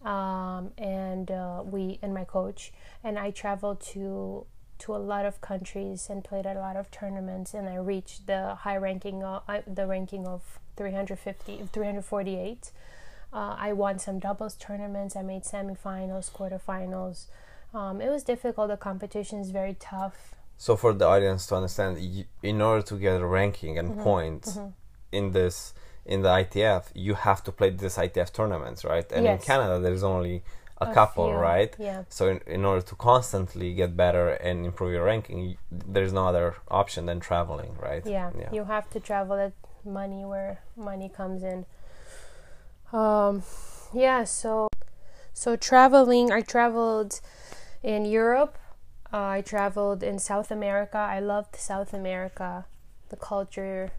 um, 0.05 0.71
and 0.79 1.31
uh, 1.31 1.63
we 1.65 1.99
and 2.03 2.15
my 2.15 2.25
coach, 2.25 2.73
and 3.03 3.19
I 3.19 3.31
traveled 3.31 3.81
to 3.93 4.47
to 4.81 4.95
a 4.95 4.99
lot 4.99 5.27
of 5.27 5.41
countries 5.41 6.09
and 6.09 6.23
played 6.23 6.47
at 6.47 6.57
a 6.57 6.61
lot 6.61 6.77
of 6.77 6.91
tournaments, 6.91 7.53
and 7.53 7.69
I 7.69 7.77
reached 7.77 8.29
the 8.29 8.55
high 8.55 8.77
ranking, 8.77 9.25
of, 9.25 9.43
uh, 9.49 9.63
the 9.67 9.89
ranking 9.89 10.25
of 10.25 10.61
350, 10.77 11.69
348. 11.73 12.71
Uh, 13.33 13.57
I 13.59 13.73
won 13.73 13.99
some 13.99 14.21
doubles 14.21 14.55
tournaments. 14.55 15.17
I 15.17 15.23
made 15.23 15.43
semifinals, 15.43 16.31
quarterfinals. 16.31 17.27
Um, 17.75 18.01
it 18.01 18.11
was 18.11 18.25
difficult. 18.25 18.69
The 18.69 18.77
competition 18.77 19.41
is 19.41 19.51
very 19.51 19.75
tough. 19.75 20.35
So, 20.57 20.77
for 20.77 20.93
the 20.93 21.07
audience 21.07 21.47
to 21.49 21.57
understand, 21.57 22.01
you, 22.01 22.25
in 22.43 22.61
order 22.61 22.83
to 22.83 22.97
get 22.97 23.21
a 23.21 23.27
ranking 23.27 23.79
and 23.79 23.91
mm-hmm. 23.91 24.03
points 24.03 24.57
mm-hmm. 24.57 24.71
in 25.13 25.33
this 25.33 25.75
in 26.05 26.23
the 26.23 26.29
ITF, 26.29 26.85
you 26.95 27.15
have 27.15 27.45
to 27.45 27.53
play 27.53 27.71
this 27.71 27.97
ITF 27.99 28.33
tournaments, 28.33 28.85
right? 28.85 29.11
And 29.13 29.25
yes. 29.25 29.41
in 29.41 29.47
Canada, 29.47 29.79
there's 29.79 30.03
only 30.03 30.43
a, 30.81 30.87
a 30.87 30.95
couple, 30.95 31.29
few. 31.29 31.37
right? 31.37 31.77
Yeah. 31.79 32.05
So, 32.09 32.29
in, 32.29 32.41
in 32.47 32.65
order 32.65 32.83
to 32.83 32.95
constantly 32.97 33.75
get 33.75 33.97
better 33.97 34.31
and 34.31 34.65
improve 34.67 34.93
your 34.93 35.05
ranking, 35.05 35.59
there's 35.71 36.13
no 36.13 36.27
other 36.27 36.57
option 36.69 37.07
than 37.07 37.21
traveling, 37.21 37.77
right? 37.81 38.05
Yeah. 38.05 38.31
yeah. 38.37 38.49
You 38.53 38.65
have 38.65 38.91
to 38.91 39.01
travel. 39.01 39.37
That 39.37 39.53
money 39.85 40.25
where 40.25 40.61
money 40.77 41.09
comes 41.09 41.43
in. 41.45 41.67
Um, 42.93 43.43
yeah. 43.95 44.25
So, 44.25 44.69
so 45.33 45.55
traveling. 45.55 46.33
I 46.33 46.41
traveled 46.41 47.21
in 47.83 48.05
Europe. 48.05 48.59
Uh, 49.13 49.39
I 49.39 49.41
traveled 49.41 50.03
in 50.03 50.19
South 50.19 50.51
America. 50.51 50.99
I 50.99 51.21
loved 51.21 51.57
South 51.57 51.95
America, 51.95 52.67
the 53.09 53.17
culture 53.17 53.93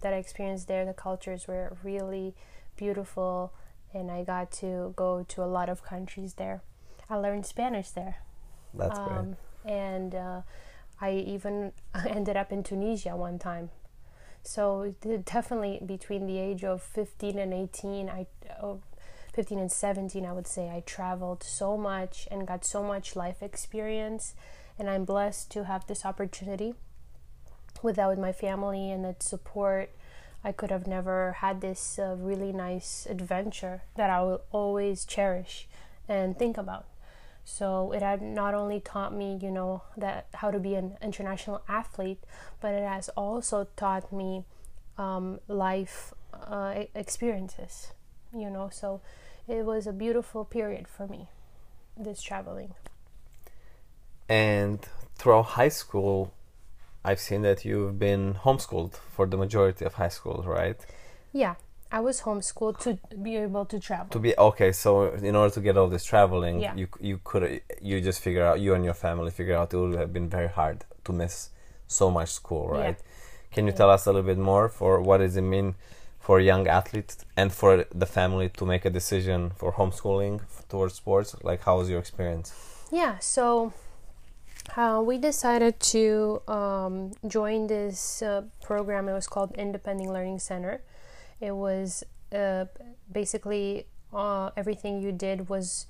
that 0.00 0.12
I 0.12 0.16
experienced 0.16 0.68
there. 0.68 0.84
The 0.84 0.94
cultures 0.94 1.46
were 1.46 1.76
really 1.82 2.34
beautiful, 2.76 3.52
and 3.92 4.10
I 4.10 4.24
got 4.24 4.52
to 4.52 4.94
go 4.96 5.24
to 5.28 5.42
a 5.42 5.46
lot 5.46 5.68
of 5.68 5.82
countries 5.82 6.34
there. 6.34 6.62
I 7.10 7.16
learned 7.16 7.44
Spanish 7.46 7.90
there. 7.90 8.16
That's 8.72 8.98
um, 8.98 9.06
great. 9.64 9.72
And 9.72 10.14
uh, 10.14 10.40
I 11.00 11.12
even 11.12 11.72
ended 12.08 12.36
up 12.36 12.52
in 12.52 12.62
Tunisia 12.62 13.16
one 13.16 13.38
time. 13.38 13.70
So 14.42 14.94
definitely 15.24 15.80
between 15.84 16.26
the 16.26 16.38
age 16.38 16.64
of 16.64 16.82
15 16.82 17.38
and 17.38 17.52
18, 17.54 18.10
I 18.10 18.26
oh, 18.62 18.80
15 19.34 19.58
and 19.58 19.72
17, 19.72 20.24
I 20.24 20.32
would 20.32 20.46
say, 20.46 20.70
I 20.70 20.80
traveled 20.86 21.42
so 21.42 21.76
much 21.76 22.28
and 22.30 22.46
got 22.46 22.64
so 22.64 22.82
much 22.82 23.16
life 23.16 23.42
experience. 23.42 24.34
And 24.78 24.88
I'm 24.88 25.04
blessed 25.04 25.50
to 25.52 25.64
have 25.64 25.86
this 25.86 26.04
opportunity. 26.04 26.74
Without 27.82 28.16
my 28.18 28.32
family 28.32 28.90
and 28.90 29.04
that 29.04 29.22
support, 29.22 29.90
I 30.44 30.52
could 30.52 30.70
have 30.70 30.86
never 30.86 31.32
had 31.32 31.60
this 31.60 31.98
uh, 31.98 32.16
really 32.18 32.52
nice 32.52 33.06
adventure 33.10 33.82
that 33.96 34.10
I 34.10 34.22
will 34.22 34.42
always 34.52 35.04
cherish 35.04 35.66
and 36.08 36.38
think 36.38 36.56
about. 36.56 36.86
So 37.44 37.92
it 37.92 38.02
had 38.02 38.22
not 38.22 38.54
only 38.54 38.80
taught 38.80 39.14
me, 39.14 39.38
you 39.40 39.50
know, 39.50 39.82
that 39.96 40.26
how 40.34 40.50
to 40.50 40.58
be 40.58 40.74
an 40.74 40.96
international 41.02 41.62
athlete, 41.68 42.22
but 42.60 42.72
it 42.74 42.86
has 42.86 43.08
also 43.10 43.66
taught 43.76 44.12
me 44.12 44.44
um, 44.96 45.40
life 45.48 46.14
uh, 46.32 46.84
experiences, 46.94 47.92
you 48.34 48.48
know. 48.48 48.70
So 48.72 49.00
it 49.48 49.64
was 49.64 49.86
a 49.86 49.92
beautiful 49.92 50.44
period 50.44 50.88
for 50.88 51.06
me, 51.06 51.28
this 51.96 52.22
traveling. 52.22 52.74
And 54.28 54.80
throughout 55.16 55.42
high 55.42 55.68
school, 55.68 56.32
I've 57.04 57.20
seen 57.20 57.42
that 57.42 57.64
you've 57.64 57.98
been 57.98 58.34
homeschooled 58.34 58.94
for 58.94 59.26
the 59.26 59.36
majority 59.36 59.84
of 59.84 59.94
high 59.94 60.08
school, 60.08 60.42
right? 60.46 60.76
Yeah, 61.32 61.56
I 61.92 62.00
was 62.00 62.22
homeschooled 62.22 62.78
to 62.80 62.98
be 63.22 63.36
able 63.36 63.66
to 63.66 63.78
travel. 63.78 64.08
To 64.10 64.18
be 64.18 64.36
okay, 64.36 64.72
so 64.72 65.12
in 65.12 65.36
order 65.36 65.52
to 65.54 65.60
get 65.60 65.76
all 65.76 65.88
this 65.88 66.04
traveling, 66.04 66.60
yeah. 66.60 66.74
you 66.74 66.88
you 67.00 67.20
could 67.22 67.60
you 67.82 68.00
just 68.00 68.20
figure 68.20 68.44
out 68.44 68.60
you 68.60 68.74
and 68.74 68.84
your 68.84 68.94
family 68.94 69.30
figure 69.30 69.56
out 69.56 69.74
it 69.74 69.76
would 69.76 69.94
have 69.94 70.12
been 70.12 70.28
very 70.28 70.48
hard 70.48 70.84
to 71.04 71.12
miss 71.12 71.50
so 71.86 72.10
much 72.10 72.30
school, 72.30 72.68
right? 72.68 72.96
Yeah. 72.98 73.52
Can 73.52 73.66
you 73.66 73.72
yeah. 73.72 73.76
tell 73.76 73.90
us 73.90 74.06
a 74.06 74.12
little 74.12 74.26
bit 74.26 74.38
more 74.38 74.68
for 74.68 75.00
what 75.00 75.18
does 75.18 75.36
it 75.36 75.42
mean 75.42 75.74
for 76.24 76.40
young 76.40 76.66
athletes 76.66 77.24
and 77.36 77.52
for 77.52 77.84
the 77.94 78.06
family 78.06 78.48
to 78.48 78.64
make 78.64 78.86
a 78.86 78.90
decision 78.90 79.50
for 79.50 79.74
homeschooling 79.74 80.40
towards 80.70 80.94
sports? 80.94 81.36
Like, 81.42 81.62
how 81.64 81.78
was 81.78 81.90
your 81.90 81.98
experience? 81.98 82.54
Yeah, 82.90 83.18
so 83.18 83.74
uh, 84.74 85.02
we 85.04 85.18
decided 85.18 85.78
to 85.80 86.40
um, 86.48 87.12
join 87.26 87.66
this 87.66 88.22
uh, 88.22 88.42
program. 88.62 89.08
It 89.08 89.12
was 89.12 89.28
called 89.28 89.54
Independent 89.56 90.08
Learning 90.08 90.38
Center. 90.38 90.80
It 91.40 91.54
was 91.54 92.04
uh, 92.32 92.64
basically 93.12 93.86
uh, 94.14 94.50
everything 94.56 95.02
you 95.02 95.12
did 95.12 95.50
was 95.50 95.86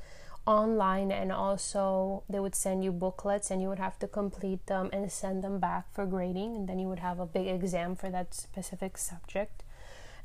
online, 0.47 1.13
and 1.13 1.31
also 1.31 2.25
they 2.29 2.41
would 2.41 2.57
send 2.57 2.83
you 2.83 2.91
booklets, 2.91 3.51
and 3.51 3.63
you 3.63 3.69
would 3.69 3.79
have 3.79 3.99
to 4.01 4.09
complete 4.09 4.67
them 4.67 4.91
and 4.93 5.11
send 5.13 5.45
them 5.45 5.61
back 5.61 5.95
for 5.95 6.05
grading, 6.07 6.57
and 6.57 6.69
then 6.69 6.81
you 6.81 6.89
would 6.89 6.99
have 6.99 7.21
a 7.21 7.27
big 7.27 7.47
exam 7.47 7.95
for 7.95 8.11
that 8.11 8.35
specific 8.35 8.99
subject. 8.99 9.63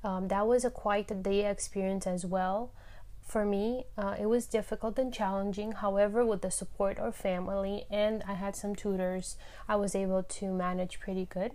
Um, 0.04 0.28
that 0.30 0.48
was 0.48 0.64
a 0.64 0.70
quite 0.70 1.12
a 1.12 1.16
day 1.16 1.46
experience 1.50 2.08
as 2.08 2.26
well. 2.26 2.72
For 3.22 3.46
me, 3.46 3.86
uh, 3.98 4.16
it 4.20 4.26
was 4.26 4.48
difficult 4.48 4.98
and 4.98 5.14
challenging. 5.14 5.74
However, 5.74 6.26
with 6.26 6.42
the 6.42 6.50
support 6.50 6.98
of 6.98 7.16
family 7.16 7.86
and 7.92 8.24
I 8.28 8.34
had 8.34 8.56
some 8.56 8.76
tutors, 8.76 9.38
I 9.68 9.76
was 9.76 9.94
able 9.94 10.24
to 10.24 10.52
manage 10.52 11.00
pretty 11.00 11.26
good. 11.26 11.52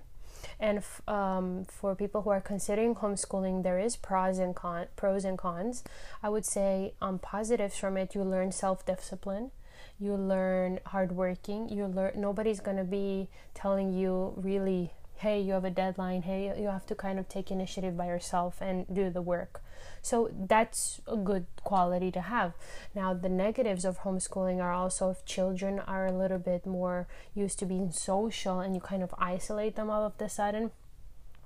And 0.60 0.78
f- 0.78 1.00
um, 1.08 1.64
for 1.64 1.96
people 1.96 2.22
who 2.22 2.30
are 2.30 2.40
considering 2.40 2.94
homeschooling, 2.94 3.62
there 3.62 3.78
is 3.78 3.96
pros 3.96 4.38
and 4.38 4.54
con- 4.54 4.86
pros 4.94 5.24
and 5.24 5.38
cons. 5.38 5.82
I 6.22 6.28
would 6.28 6.44
say 6.44 6.94
um, 7.00 7.18
positives 7.18 7.76
from 7.76 7.96
it: 7.96 8.14
you 8.14 8.22
learn 8.22 8.52
self-discipline, 8.52 9.50
you 9.98 10.14
learn 10.14 10.80
hardworking, 10.86 11.70
you 11.70 11.86
learn. 11.86 12.12
Nobody's 12.14 12.60
gonna 12.60 12.84
be 12.84 13.28
telling 13.54 13.92
you 13.94 14.34
really 14.36 14.92
hey, 15.24 15.40
you 15.40 15.54
have 15.54 15.64
a 15.64 15.70
deadline, 15.70 16.20
hey, 16.22 16.52
you 16.60 16.68
have 16.68 16.84
to 16.84 16.94
kind 16.94 17.18
of 17.18 17.26
take 17.30 17.50
initiative 17.50 17.96
by 17.96 18.06
yourself 18.06 18.60
and 18.60 18.86
do 18.92 19.08
the 19.08 19.22
work. 19.22 19.62
So 20.02 20.30
that's 20.38 21.00
a 21.06 21.16
good 21.16 21.46
quality 21.62 22.10
to 22.12 22.20
have. 22.20 22.52
Now, 22.94 23.14
the 23.14 23.30
negatives 23.30 23.86
of 23.86 24.00
homeschooling 24.00 24.60
are 24.60 24.72
also 24.72 25.08
if 25.08 25.24
children 25.24 25.78
are 25.78 26.06
a 26.06 26.12
little 26.12 26.38
bit 26.38 26.66
more 26.66 27.08
used 27.34 27.58
to 27.60 27.66
being 27.66 27.90
social 27.90 28.60
and 28.60 28.74
you 28.74 28.82
kind 28.82 29.02
of 29.02 29.14
isolate 29.18 29.76
them 29.76 29.88
all 29.88 30.04
of 30.04 30.18
the 30.18 30.28
sudden 30.28 30.72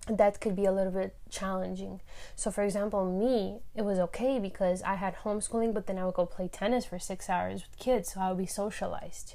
that 0.08 0.40
could 0.40 0.56
be 0.56 0.64
a 0.64 0.72
little 0.72 0.92
bit 0.92 1.14
challenging. 1.30 2.00
So, 2.34 2.50
for 2.50 2.64
example, 2.64 3.04
me, 3.04 3.60
it 3.76 3.82
was 3.82 3.98
okay 3.98 4.38
because 4.38 4.82
I 4.82 4.94
had 4.94 5.18
homeschooling, 5.18 5.74
but 5.74 5.86
then 5.86 5.98
I 5.98 6.04
would 6.04 6.14
go 6.14 6.26
play 6.26 6.48
tennis 6.48 6.86
for 6.86 6.98
six 6.98 7.28
hours 7.28 7.62
with 7.62 7.78
kids, 7.78 8.14
so 8.14 8.20
I 8.20 8.30
would 8.30 8.38
be 8.38 8.46
socialized. 8.46 9.34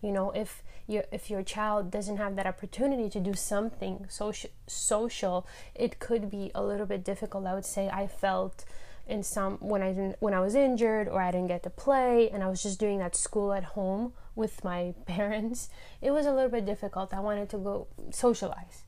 You 0.00 0.12
know, 0.12 0.30
if 0.30 0.62
if 0.88 1.30
your 1.30 1.42
child 1.42 1.90
doesn't 1.90 2.16
have 2.16 2.36
that 2.36 2.46
opportunity 2.46 3.08
to 3.08 3.20
do 3.20 3.34
something 3.34 4.06
social 4.08 4.50
social 4.66 5.46
it 5.74 5.98
could 5.98 6.30
be 6.30 6.50
a 6.54 6.62
little 6.62 6.86
bit 6.86 7.04
difficult. 7.04 7.46
I 7.46 7.54
would 7.54 7.64
say 7.64 7.88
i 7.88 8.06
felt 8.06 8.64
in 9.06 9.22
some 9.22 9.58
when 9.58 9.82
i 9.82 9.88
didn't 9.88 10.16
when 10.20 10.34
i 10.34 10.40
was 10.40 10.54
injured 10.54 11.08
or 11.08 11.20
i 11.20 11.30
didn't 11.30 11.48
get 11.48 11.62
to 11.64 11.70
play 11.70 12.30
and 12.30 12.42
i 12.42 12.48
was 12.48 12.62
just 12.62 12.78
doing 12.78 12.98
that 12.98 13.16
school 13.16 13.52
at 13.52 13.64
home 13.64 14.12
with 14.34 14.62
my 14.64 14.94
parents 15.06 15.68
it 16.00 16.10
was 16.10 16.26
a 16.26 16.32
little 16.32 16.50
bit 16.50 16.64
difficult. 16.64 17.12
I 17.14 17.20
wanted 17.20 17.48
to 17.50 17.58
go 17.58 17.86
socialize 18.10 18.84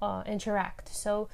uh, 0.00 0.22
interact. 0.26 0.94
So 0.94 1.28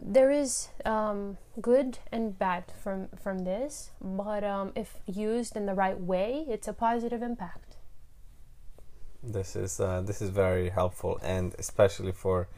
there 0.00 0.30
is 0.30 0.68
um, 0.84 1.38
good 1.60 1.98
and 2.10 2.38
bad 2.38 2.64
from 2.82 3.08
from 3.22 3.44
this 3.44 3.90
but 4.00 4.42
um, 4.42 4.72
if 4.74 4.96
used 5.06 5.56
in 5.56 5.66
the 5.66 5.74
right 5.74 5.98
way 6.00 6.44
it's 6.48 6.66
a 6.66 6.72
positive 6.72 7.22
impact 7.22 7.73
this 9.26 9.56
is 9.56 9.80
uh, 9.80 10.02
this 10.02 10.20
is 10.22 10.30
very 10.30 10.70
helpful, 10.70 11.18
and 11.22 11.54
especially 11.58 12.12
for 12.12 12.48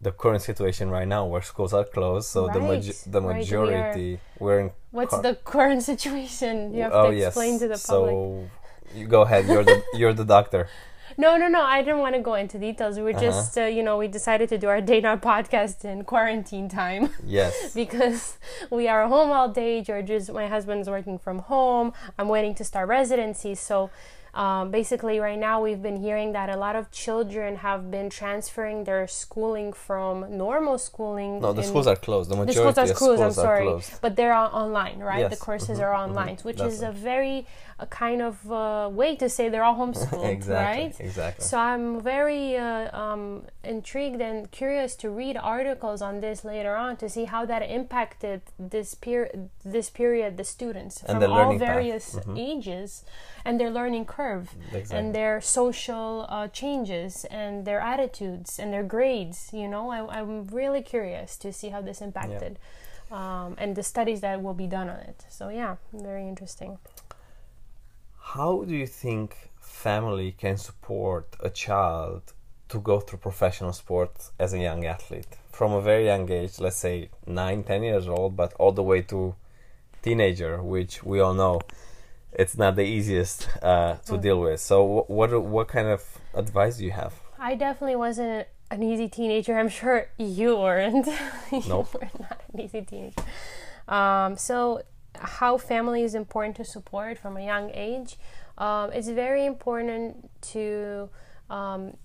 the 0.00 0.12
current 0.12 0.42
situation 0.42 0.90
right 0.90 1.08
now, 1.08 1.26
where 1.26 1.42
schools 1.42 1.72
are 1.72 1.84
closed. 1.84 2.28
So 2.28 2.46
right. 2.46 2.54
the 2.54 2.60
ma- 2.60 3.10
the 3.12 3.20
majority 3.20 4.12
right. 4.12 4.20
we 4.40 4.52
are 4.52 4.60
in. 4.60 4.70
What's 4.90 5.18
the 5.18 5.34
current 5.44 5.82
situation? 5.82 6.72
You 6.74 6.82
have 6.82 6.92
oh, 6.92 7.10
to 7.10 7.16
explain 7.16 7.52
yes. 7.52 7.60
to 7.60 7.68
the 7.68 7.80
public. 7.86 8.10
So 8.10 8.50
you 8.94 9.06
go 9.06 9.22
ahead. 9.22 9.46
You're 9.46 9.64
the 9.64 9.82
you're 9.94 10.14
the 10.14 10.24
doctor. 10.24 10.68
No, 11.20 11.36
no, 11.36 11.48
no. 11.48 11.62
I 11.62 11.82
didn't 11.82 11.98
want 11.98 12.14
to 12.14 12.20
go 12.20 12.34
into 12.34 12.60
details. 12.60 12.96
We 12.96 13.02
were 13.02 13.10
uh-huh. 13.10 13.20
just, 13.20 13.58
uh, 13.58 13.64
you 13.64 13.82
know, 13.82 13.98
we 13.98 14.06
decided 14.06 14.48
to 14.50 14.58
do 14.58 14.68
our 14.68 14.80
day 14.92 15.00
night 15.00 15.20
podcast 15.20 15.84
in 15.84 16.04
quarantine 16.04 16.68
time. 16.68 17.10
Yes. 17.24 17.74
because 17.74 18.36
we 18.70 18.86
are 18.86 19.08
home 19.08 19.32
all 19.32 19.48
day. 19.48 19.82
George 19.82 20.30
my 20.30 20.46
husband's 20.46 20.88
working 20.88 21.18
from 21.18 21.40
home. 21.40 21.92
I'm 22.18 22.28
waiting 22.28 22.54
to 22.54 22.64
start 22.64 22.88
residency. 22.88 23.56
So 23.56 23.90
Um, 24.38 24.70
basically, 24.70 25.16
right 25.18 25.40
now 25.48 25.56
we've 25.66 25.82
been 25.82 26.00
hearing 26.06 26.30
that 26.38 26.48
a 26.48 26.56
lot 26.56 26.76
of 26.76 26.84
children 26.92 27.56
have 27.56 27.90
been 27.90 28.08
transferring 28.08 28.84
their 28.84 29.04
schooling 29.08 29.72
from 29.72 30.12
normal 30.44 30.78
schooling. 30.78 31.40
No, 31.40 31.52
the 31.52 31.64
schools 31.64 31.88
are 31.92 31.96
closed. 31.96 32.30
The 32.30 32.36
the 32.44 32.52
schools 32.52 32.78
are 32.78 32.84
of 32.88 32.94
closed. 33.02 33.20
I'm 33.20 33.28
are 33.30 33.32
sorry, 33.48 33.64
closed. 33.64 34.00
but 34.00 34.14
they're 34.14 34.32
on- 34.42 34.52
online, 34.52 35.00
right? 35.00 35.24
The 35.34 35.36
Yes. 35.38 35.46
courses 35.48 35.76
Mhm, 35.78 35.84
are 35.86 35.92
mhm. 35.94 36.04
online, 36.04 36.36
which 36.48 36.58
That's 36.58 36.74
is 36.74 36.82
right. 36.82 36.90
a 36.90 36.92
very 37.10 37.46
a 37.80 37.86
kind 37.86 38.20
of 38.20 38.50
uh, 38.50 38.88
way 38.92 39.14
to 39.16 39.28
say 39.28 39.48
they're 39.48 39.62
all 39.62 39.76
homeschooled, 39.86 40.28
exactly. 40.28 40.84
right? 40.84 40.96
Exactly. 41.00 41.44
So 41.44 41.58
I'm 41.58 42.00
very 42.00 42.56
uh, 42.56 42.96
um, 42.98 43.44
intrigued 43.62 44.20
and 44.20 44.50
curious 44.50 44.96
to 44.96 45.10
read 45.10 45.36
articles 45.36 46.02
on 46.02 46.20
this 46.20 46.44
later 46.44 46.74
on 46.76 46.96
to 46.96 47.08
see 47.08 47.26
how 47.26 47.44
that 47.46 47.62
impacted 47.62 48.42
this 48.58 48.94
period, 48.94 49.50
this 49.64 49.90
period, 49.90 50.36
the 50.36 50.44
students 50.44 51.02
And 51.04 51.22
from 51.22 51.32
all 51.32 51.56
various 51.56 52.14
Mhm. 52.16 52.38
ages, 52.38 53.04
and 53.44 53.60
their 53.60 53.70
learning 53.70 54.06
curve, 54.06 54.54
Exactly. 54.72 54.98
and 54.98 55.14
their 55.14 55.40
social 55.40 56.26
uh, 56.28 56.48
changes, 56.48 57.24
and 57.30 57.64
their 57.64 57.80
attitudes, 57.80 58.58
and 58.58 58.72
their 58.72 58.82
grades. 58.82 59.50
You 59.52 59.68
know, 59.68 59.90
I, 59.90 60.18
I'm 60.18 60.48
really 60.48 60.82
curious 60.82 61.36
to 61.38 61.52
see 61.52 61.68
how 61.68 61.80
this 61.80 62.00
impacted. 62.02 62.58
Um, 63.10 63.54
and 63.56 63.74
the 63.74 63.82
studies 63.82 64.20
that 64.20 64.42
will 64.42 64.52
be 64.52 64.66
done 64.66 64.90
on 64.90 64.98
it. 64.98 65.24
So 65.30 65.48
yeah, 65.48 65.76
very 65.94 66.28
interesting. 66.28 66.76
How 68.34 68.64
do 68.64 68.74
you 68.74 68.86
think 68.86 69.36
family 69.60 70.32
can 70.32 70.56
support 70.56 71.36
a 71.40 71.50
child 71.50 72.22
to 72.68 72.78
go 72.80 73.00
through 73.00 73.20
professional 73.20 73.72
sports 73.72 74.32
as 74.38 74.52
a 74.52 74.58
young 74.58 74.84
athlete 74.84 75.26
from 75.50 75.72
a 75.72 75.80
very 75.80 76.04
young 76.04 76.30
age, 76.30 76.58
let's 76.60 76.76
say 76.76 77.08
9, 77.26 77.62
10 77.64 77.82
years 77.82 78.06
old, 78.06 78.36
but 78.36 78.52
all 78.58 78.72
the 78.72 78.82
way 78.82 79.00
to 79.02 79.34
teenager, 80.02 80.62
which 80.62 81.02
we 81.02 81.20
all 81.20 81.34
know 81.34 81.60
it's 82.32 82.56
not 82.58 82.76
the 82.76 82.82
easiest 82.84 83.48
uh, 83.62 83.96
to 84.06 84.12
Mm. 84.14 84.20
deal 84.22 84.40
with. 84.40 84.60
So, 84.60 84.76
wh- 84.86 85.10
what 85.10 85.30
what 85.42 85.68
kind 85.68 85.88
of 85.88 86.02
advice 86.34 86.76
do 86.76 86.84
you 86.84 86.92
have? 86.92 87.14
I 87.38 87.54
definitely 87.54 87.96
wasn't 87.96 88.46
an 88.70 88.82
easy 88.82 89.08
teenager. 89.08 89.58
I'm 89.58 89.70
sure 89.70 90.08
you 90.18 90.56
weren't. 90.56 91.06
you 91.52 91.62
Nope. 91.66 91.94
were 91.94 92.10
not 92.20 92.42
an 92.52 92.60
easy 92.60 92.82
teenager. 92.82 93.22
Um, 93.88 94.36
so, 94.36 94.82
how 95.14 95.56
family 95.58 96.02
is 96.02 96.14
important 96.14 96.56
to 96.56 96.64
support 96.64 97.18
from 97.18 97.36
a 97.36 97.44
young 97.44 97.70
age. 97.72 98.16
Um, 98.56 98.92
it's 98.92 99.08
very 99.08 99.46
important 99.46 100.30
to, 100.52 101.08
um, 101.50 101.96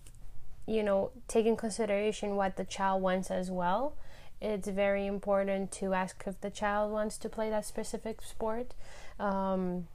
you 0.68 0.84
know, 0.84 1.12
take 1.28 1.46
in 1.46 1.56
consideration 1.56 2.36
what 2.36 2.58
the 2.58 2.64
child 2.64 3.02
wants 3.02 3.32
as 3.32 3.52
well. 3.52 3.96
It's 4.42 4.68
very 4.68 5.08
important 5.08 5.72
to 5.74 5.94
ask 5.94 6.24
if 6.28 6.42
the 6.42 6.50
child 6.50 6.92
wants 6.92 7.18
to 7.20 7.30
play 7.30 7.50
that 7.50 7.66
specific 7.66 8.22
sport. 8.22 8.74
Um, 9.20 9.88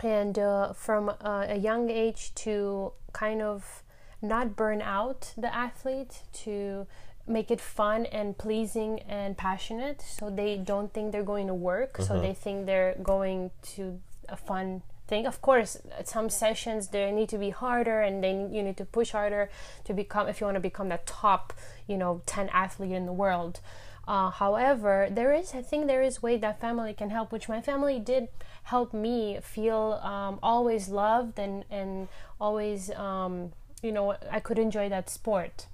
and 0.00 0.38
uh, 0.38 0.72
from 0.72 1.08
uh, 1.08 1.46
a 1.48 1.56
young 1.56 1.90
age 1.90 2.34
to 2.36 2.92
kind 3.12 3.42
of 3.42 3.82
not 4.22 4.56
burn 4.56 4.82
out 4.82 5.32
the 5.36 5.54
athlete 5.54 6.22
to 6.32 6.86
make 7.26 7.50
it 7.50 7.60
fun 7.60 8.06
and 8.06 8.38
pleasing 8.38 9.00
and 9.00 9.36
passionate 9.36 10.00
so 10.00 10.30
they 10.30 10.56
don't 10.56 10.92
think 10.92 11.12
they're 11.12 11.22
going 11.22 11.46
to 11.46 11.54
work 11.54 11.96
so 12.00 12.20
they 12.20 12.34
think 12.34 12.66
they're 12.66 12.94
going 13.02 13.50
to 13.62 14.00
a 14.28 14.36
fun 14.36 14.82
thing. 15.08 15.26
Of 15.26 15.40
course 15.40 15.76
at 15.98 16.08
some 16.08 16.30
sessions 16.30 16.88
they 16.88 17.10
need 17.10 17.28
to 17.30 17.38
be 17.38 17.50
harder 17.50 18.00
and 18.00 18.22
then 18.22 18.52
you 18.52 18.62
need 18.62 18.76
to 18.76 18.84
push 18.84 19.10
harder 19.10 19.50
to 19.84 19.94
become 19.94 20.28
if 20.28 20.40
you 20.40 20.46
want 20.46 20.56
to 20.56 20.60
become 20.60 20.88
the 20.88 21.00
top 21.06 21.52
you 21.86 21.96
know 21.96 22.22
10 22.26 22.48
athlete 22.50 22.92
in 22.92 23.06
the 23.06 23.12
world. 23.12 23.60
Uh, 24.08 24.30
however, 24.30 25.08
there 25.10 25.32
is, 25.32 25.52
I 25.52 25.62
think, 25.62 25.88
there 25.88 26.02
is 26.02 26.22
way 26.22 26.36
that 26.36 26.60
family 26.60 26.94
can 26.94 27.10
help, 27.10 27.32
which 27.32 27.48
my 27.48 27.60
family 27.60 27.98
did 27.98 28.28
help 28.62 28.94
me 28.94 29.40
feel 29.42 29.98
um, 30.02 30.38
always 30.42 30.88
loved 30.88 31.38
and 31.40 31.64
and 31.70 32.06
always, 32.40 32.90
um, 32.92 33.52
you 33.82 33.90
know, 33.90 34.16
I 34.30 34.38
could 34.38 34.58
enjoy 34.58 34.88
that 34.90 35.10
sport. 35.10 35.66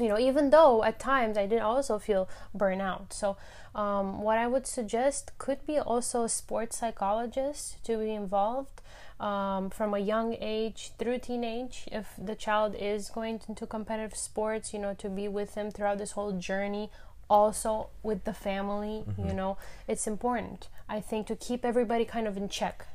You 0.00 0.08
know, 0.08 0.18
even 0.18 0.50
though 0.50 0.82
at 0.84 0.98
times 0.98 1.36
I 1.36 1.46
did 1.46 1.60
also 1.60 1.98
feel 1.98 2.28
burnout. 2.56 3.12
So, 3.12 3.36
um, 3.74 4.22
what 4.22 4.38
I 4.38 4.46
would 4.46 4.66
suggest 4.66 5.32
could 5.38 5.66
be 5.66 5.78
also 5.78 6.24
a 6.24 6.28
sports 6.28 6.78
psychologist 6.78 7.84
to 7.84 7.98
be 7.98 8.14
involved 8.14 8.80
um, 9.20 9.70
from 9.70 9.94
a 9.94 9.98
young 9.98 10.36
age 10.40 10.92
through 10.98 11.18
teenage. 11.18 11.84
If 11.92 12.14
the 12.18 12.34
child 12.34 12.74
is 12.78 13.10
going 13.10 13.40
into 13.48 13.66
competitive 13.66 14.16
sports, 14.16 14.72
you 14.72 14.78
know, 14.78 14.94
to 14.94 15.08
be 15.08 15.28
with 15.28 15.54
them 15.54 15.70
throughout 15.70 15.98
this 15.98 16.12
whole 16.12 16.32
journey 16.32 16.90
also 17.28 17.88
with 18.02 18.24
the 18.24 18.32
family 18.32 19.04
you 19.16 19.32
know 19.32 19.56
it's 19.86 20.08
important 20.08 20.66
i 20.88 21.00
think 21.00 21.28
to 21.28 21.36
keep 21.36 21.64
everybody 21.64 22.04
kind 22.04 22.26
of 22.26 22.36
in 22.36 22.48
check 22.48 22.86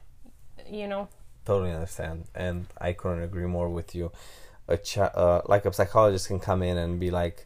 you 0.70 0.86
know 0.86 1.08
Totally 1.46 1.74
understand, 1.74 2.26
and 2.34 2.66
I 2.80 2.94
couldn't 2.94 3.22
agree 3.22 3.46
more 3.46 3.70
with 3.70 3.94
you. 3.94 4.12
A 4.68 4.78
cha- 4.78 5.14
uh, 5.24 5.42
like 5.48 5.66
a 5.66 5.72
psychologist 5.74 6.28
can 6.28 6.40
come 6.40 6.64
in 6.64 6.78
and 6.78 7.00
be 7.00 7.12
like 7.12 7.46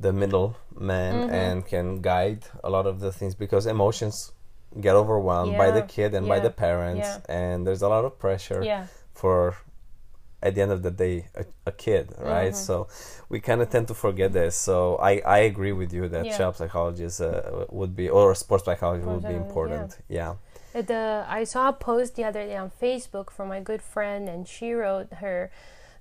the 0.00 0.12
middle 0.12 0.56
man 0.78 1.14
Mm-hmm. 1.14 1.34
and 1.34 1.66
can 1.66 2.00
guide 2.02 2.44
a 2.64 2.70
lot 2.70 2.86
of 2.86 3.00
the 3.00 3.12
things 3.12 3.34
because 3.34 3.66
emotions 3.66 4.32
get 4.80 4.94
overwhelmed 4.94 5.56
by 5.56 5.70
the 5.70 5.82
kid 5.82 6.14
and 6.14 6.28
by 6.28 6.40
the 6.40 6.50
parents, 6.50 7.08
yeah. 7.08 7.20
and 7.40 7.66
there's 7.66 7.82
a 7.82 7.88
lot 7.88 8.04
of 8.04 8.18
pressure 8.18 8.62
yeah 8.62 8.86
for 9.14 9.56
at 10.40 10.54
the 10.54 10.60
end 10.62 10.70
of 10.70 10.82
the 10.82 10.90
day 10.92 11.26
a, 11.34 11.44
a 11.66 11.72
kid 11.72 12.14
right 12.20 12.52
Mhm. 12.52 12.66
so 12.66 12.86
we 13.28 13.40
kind 13.40 13.60
of 13.60 13.70
tend 13.70 13.88
to 13.88 13.94
forget 13.94 14.32
this 14.32 14.54
so 14.54 14.96
i 15.10 15.12
i 15.26 15.38
agree 15.50 15.72
with 15.72 15.92
you 15.92 16.08
that 16.08 16.24
Yeah. 16.26 16.36
child 16.38 16.54
psychologist 16.56 17.20
uh, 17.20 17.64
would 17.70 17.96
be 17.96 18.08
or 18.08 18.34
sports 18.36 18.64
psychologist 18.64 19.08
would 19.08 19.22
be 19.22 19.34
Sports 19.34 19.48
important 19.48 19.98
yeah 20.08 20.34
the 20.74 21.24
I 21.28 21.42
saw 21.44 21.70
a 21.70 21.72
post 21.72 22.14
the 22.14 22.22
other 22.22 22.44
day 22.44 22.56
on 22.56 22.70
Facebook 22.70 23.30
from 23.30 23.48
my 23.48 23.58
good 23.70 23.82
friend, 23.82 24.28
and 24.28 24.46
she 24.46 24.68
wrote 24.74 25.08
her 25.14 25.50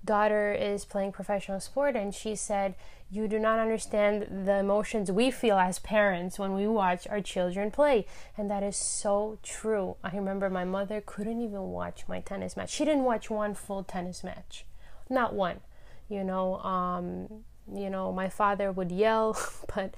daughter 0.03 0.53
is 0.53 0.85
playing 0.85 1.11
professional 1.11 1.59
sport, 1.59 1.95
and 1.95 2.13
she 2.13 2.35
said, 2.35 2.75
"You 3.09 3.27
do 3.27 3.39
not 3.39 3.59
understand 3.59 4.45
the 4.45 4.57
emotions 4.59 5.11
we 5.11 5.31
feel 5.31 5.57
as 5.57 5.79
parents 5.79 6.37
when 6.37 6.53
we 6.53 6.67
watch 6.67 7.07
our 7.07 7.21
children 7.21 7.71
play," 7.71 8.05
and 8.37 8.49
that 8.49 8.63
is 8.63 8.77
so 8.77 9.37
true. 9.43 9.95
I 10.03 10.15
remember 10.15 10.49
my 10.49 10.65
mother 10.65 11.01
couldn't 11.05 11.41
even 11.41 11.71
watch 11.71 12.07
my 12.07 12.19
tennis 12.21 12.55
match. 12.57 12.69
She 12.69 12.85
didn't 12.85 13.03
watch 13.03 13.29
one 13.29 13.53
full 13.53 13.83
tennis 13.83 14.23
match, 14.23 14.65
not 15.09 15.33
one. 15.33 15.61
You 16.09 16.23
know, 16.23 16.59
um, 16.59 17.43
you 17.73 17.89
know, 17.89 18.11
my 18.11 18.29
father 18.29 18.71
would 18.71 18.91
yell, 18.91 19.37
but 19.75 19.95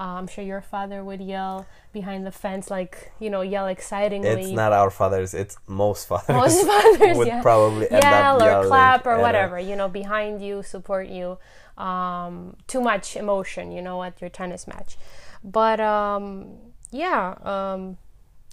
uh, 0.00 0.18
I'm 0.18 0.26
sure 0.26 0.44
your 0.44 0.60
father 0.60 1.04
would 1.04 1.20
yell 1.20 1.66
behind 1.92 2.26
the 2.26 2.32
fence, 2.32 2.70
like 2.70 3.12
you 3.18 3.30
know, 3.30 3.42
yell 3.42 3.66
excitingly. 3.66 4.28
it's 4.28 4.50
not 4.50 4.72
our 4.72 4.90
fathers 4.90 5.34
it's 5.34 5.56
most 5.66 6.08
fathers 6.08 6.36
Most 6.36 6.66
fathers, 6.66 7.16
would 7.16 7.28
yeah. 7.28 7.42
probably 7.42 7.90
end 7.90 8.02
yell 8.02 8.42
up 8.42 8.64
or 8.64 8.68
clap 8.68 9.06
or 9.06 9.12
at, 9.12 9.20
whatever, 9.20 9.58
you 9.58 9.76
know, 9.76 9.88
behind 9.88 10.42
you, 10.42 10.62
support 10.62 11.08
you. 11.08 11.38
Um, 11.78 12.56
too 12.66 12.80
much 12.80 13.16
emotion, 13.16 13.72
you 13.72 13.80
know, 13.80 14.02
at 14.02 14.20
your 14.20 14.30
tennis 14.30 14.66
match. 14.66 14.96
But 15.42 15.80
um, 15.80 16.58
yeah, 16.90 17.34
um, 17.42 17.98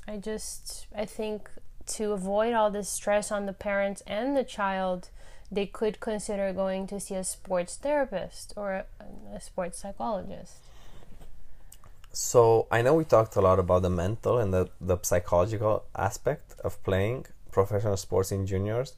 I 0.08 0.18
just 0.18 0.88
I 0.96 1.06
think 1.06 1.50
to 1.88 2.14
avoid 2.14 2.54
all 2.54 2.72
this 2.72 2.90
stress 2.90 3.32
on 3.32 3.46
the 3.46 3.54
parents 3.54 4.02
and 4.08 4.38
the 4.38 4.44
child, 4.44 5.10
they 5.52 5.66
could 5.66 6.00
consider 6.00 6.54
going 6.54 6.88
to 6.88 7.00
see 7.00 7.16
a 7.16 7.24
sports 7.24 7.76
therapist 7.76 8.54
or 8.56 8.72
a, 8.74 8.86
a 9.36 9.42
sports 9.42 9.80
psychologist. 9.80 10.58
So 12.12 12.68
I 12.72 12.82
know 12.82 12.96
we 12.96 13.06
talked 13.06 13.36
a 13.36 13.42
lot 13.42 13.60
about 13.60 13.84
the 13.84 13.90
mental 13.90 14.40
and 14.40 14.54
the, 14.54 14.70
the 14.82 14.98
psychological 15.02 15.84
aspect 15.96 16.56
of 16.64 16.84
playing 16.84 17.28
professional 17.52 17.98
sports 17.98 18.32
in 18.32 18.46
juniors, 18.46 18.94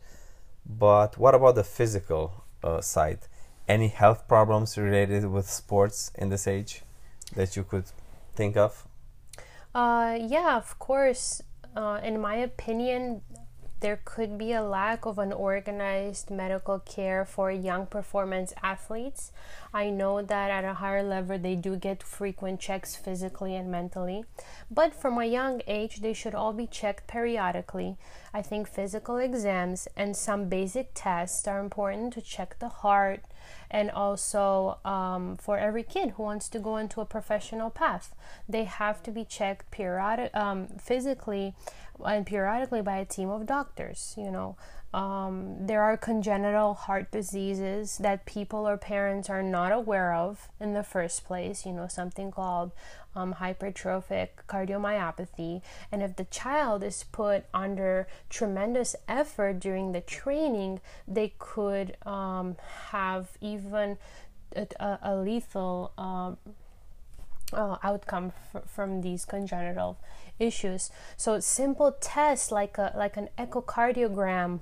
but 0.65 1.17
what 1.17 1.35
about 1.35 1.55
the 1.55 1.63
physical 1.63 2.43
uh, 2.63 2.81
side? 2.81 3.19
Any 3.67 3.87
health 3.87 4.27
problems 4.27 4.77
related 4.77 5.25
with 5.25 5.49
sports 5.49 6.11
in 6.15 6.29
this 6.29 6.47
age 6.47 6.83
that 7.35 7.55
you 7.55 7.63
could 7.63 7.85
think 8.35 8.57
of? 8.57 8.87
Uh, 9.73 10.17
yeah, 10.19 10.57
of 10.57 10.77
course. 10.79 11.41
Uh, 11.75 11.99
in 12.03 12.19
my 12.19 12.35
opinion, 12.35 13.21
there 13.81 13.99
could 14.05 14.37
be 14.37 14.53
a 14.53 14.61
lack 14.63 15.05
of 15.05 15.17
an 15.17 15.33
organized 15.33 16.29
medical 16.29 16.79
care 16.79 17.25
for 17.25 17.51
young 17.51 17.87
performance 17.87 18.53
athletes. 18.63 19.31
I 19.73 19.89
know 19.89 20.21
that 20.21 20.51
at 20.51 20.63
a 20.63 20.75
higher 20.75 21.03
level 21.03 21.37
they 21.39 21.55
do 21.55 21.75
get 21.75 22.03
frequent 22.03 22.59
checks 22.59 22.95
physically 22.95 23.55
and 23.55 23.71
mentally, 23.71 24.23
but 24.69 24.93
from 24.93 25.17
a 25.17 25.25
young 25.25 25.61
age 25.67 26.01
they 26.01 26.13
should 26.13 26.35
all 26.35 26.53
be 26.53 26.67
checked 26.67 27.07
periodically. 27.07 27.97
I 28.33 28.43
think 28.43 28.67
physical 28.67 29.17
exams 29.17 29.87
and 29.97 30.15
some 30.15 30.47
basic 30.47 30.91
tests 30.93 31.47
are 31.47 31.59
important 31.59 32.13
to 32.13 32.21
check 32.21 32.59
the 32.59 32.69
heart 32.69 33.23
and 33.71 33.89
also 33.89 34.77
um, 34.85 35.37
for 35.37 35.57
every 35.57 35.83
kid 35.83 36.11
who 36.11 36.23
wants 36.23 36.47
to 36.49 36.59
go 36.59 36.77
into 36.77 37.01
a 37.01 37.05
professional 37.05 37.69
path 37.69 38.13
they 38.47 38.65
have 38.65 39.01
to 39.01 39.11
be 39.11 39.25
checked 39.25 39.71
periodic 39.71 40.29
um, 40.35 40.67
physically 40.79 41.55
and 42.05 42.25
periodically 42.25 42.81
by 42.81 42.97
a 42.97 43.05
team 43.05 43.29
of 43.29 43.45
doctors 43.45 44.13
you 44.17 44.31
know 44.31 44.55
Um, 44.93 45.35
there 45.67 45.81
are 45.87 45.95
congenital 45.95 46.73
heart 46.85 47.07
diseases 47.11 47.97
that 47.99 48.25
people 48.25 48.67
or 48.67 48.75
parents 48.75 49.29
are 49.29 49.45
not 49.57 49.71
aware 49.71 50.11
of 50.13 50.49
in 50.59 50.73
the 50.73 50.83
first 50.83 51.23
place, 51.23 51.65
you 51.65 51.71
know, 51.71 51.87
something 51.87 52.29
called 52.29 52.71
um, 53.15 53.35
hypertrophic 53.43 54.29
cardiomyopathy. 54.51 55.61
And 55.91 55.99
if 56.03 56.11
the 56.19 56.27
child 56.41 56.83
is 56.83 57.05
put 57.11 57.39
under 57.53 58.07
tremendous 58.29 58.91
effort 59.07 59.55
during 59.61 59.87
the 59.91 60.03
training, 60.19 60.81
they 61.07 61.29
could 61.39 61.95
um, 62.05 62.57
have 62.91 63.23
even 63.39 63.60
a, 64.55 64.99
a 65.01 65.15
lethal 65.15 65.91
um, 65.97 66.37
uh, 67.53 67.77
outcome 67.83 68.31
f- 68.53 68.63
from 68.67 69.01
these 69.01 69.25
congenital 69.25 69.97
issues. 70.39 70.89
So 71.17 71.39
simple 71.39 71.91
tests 71.99 72.51
like 72.51 72.77
a, 72.77 72.93
like 72.95 73.17
an 73.17 73.29
echocardiogram 73.37 74.59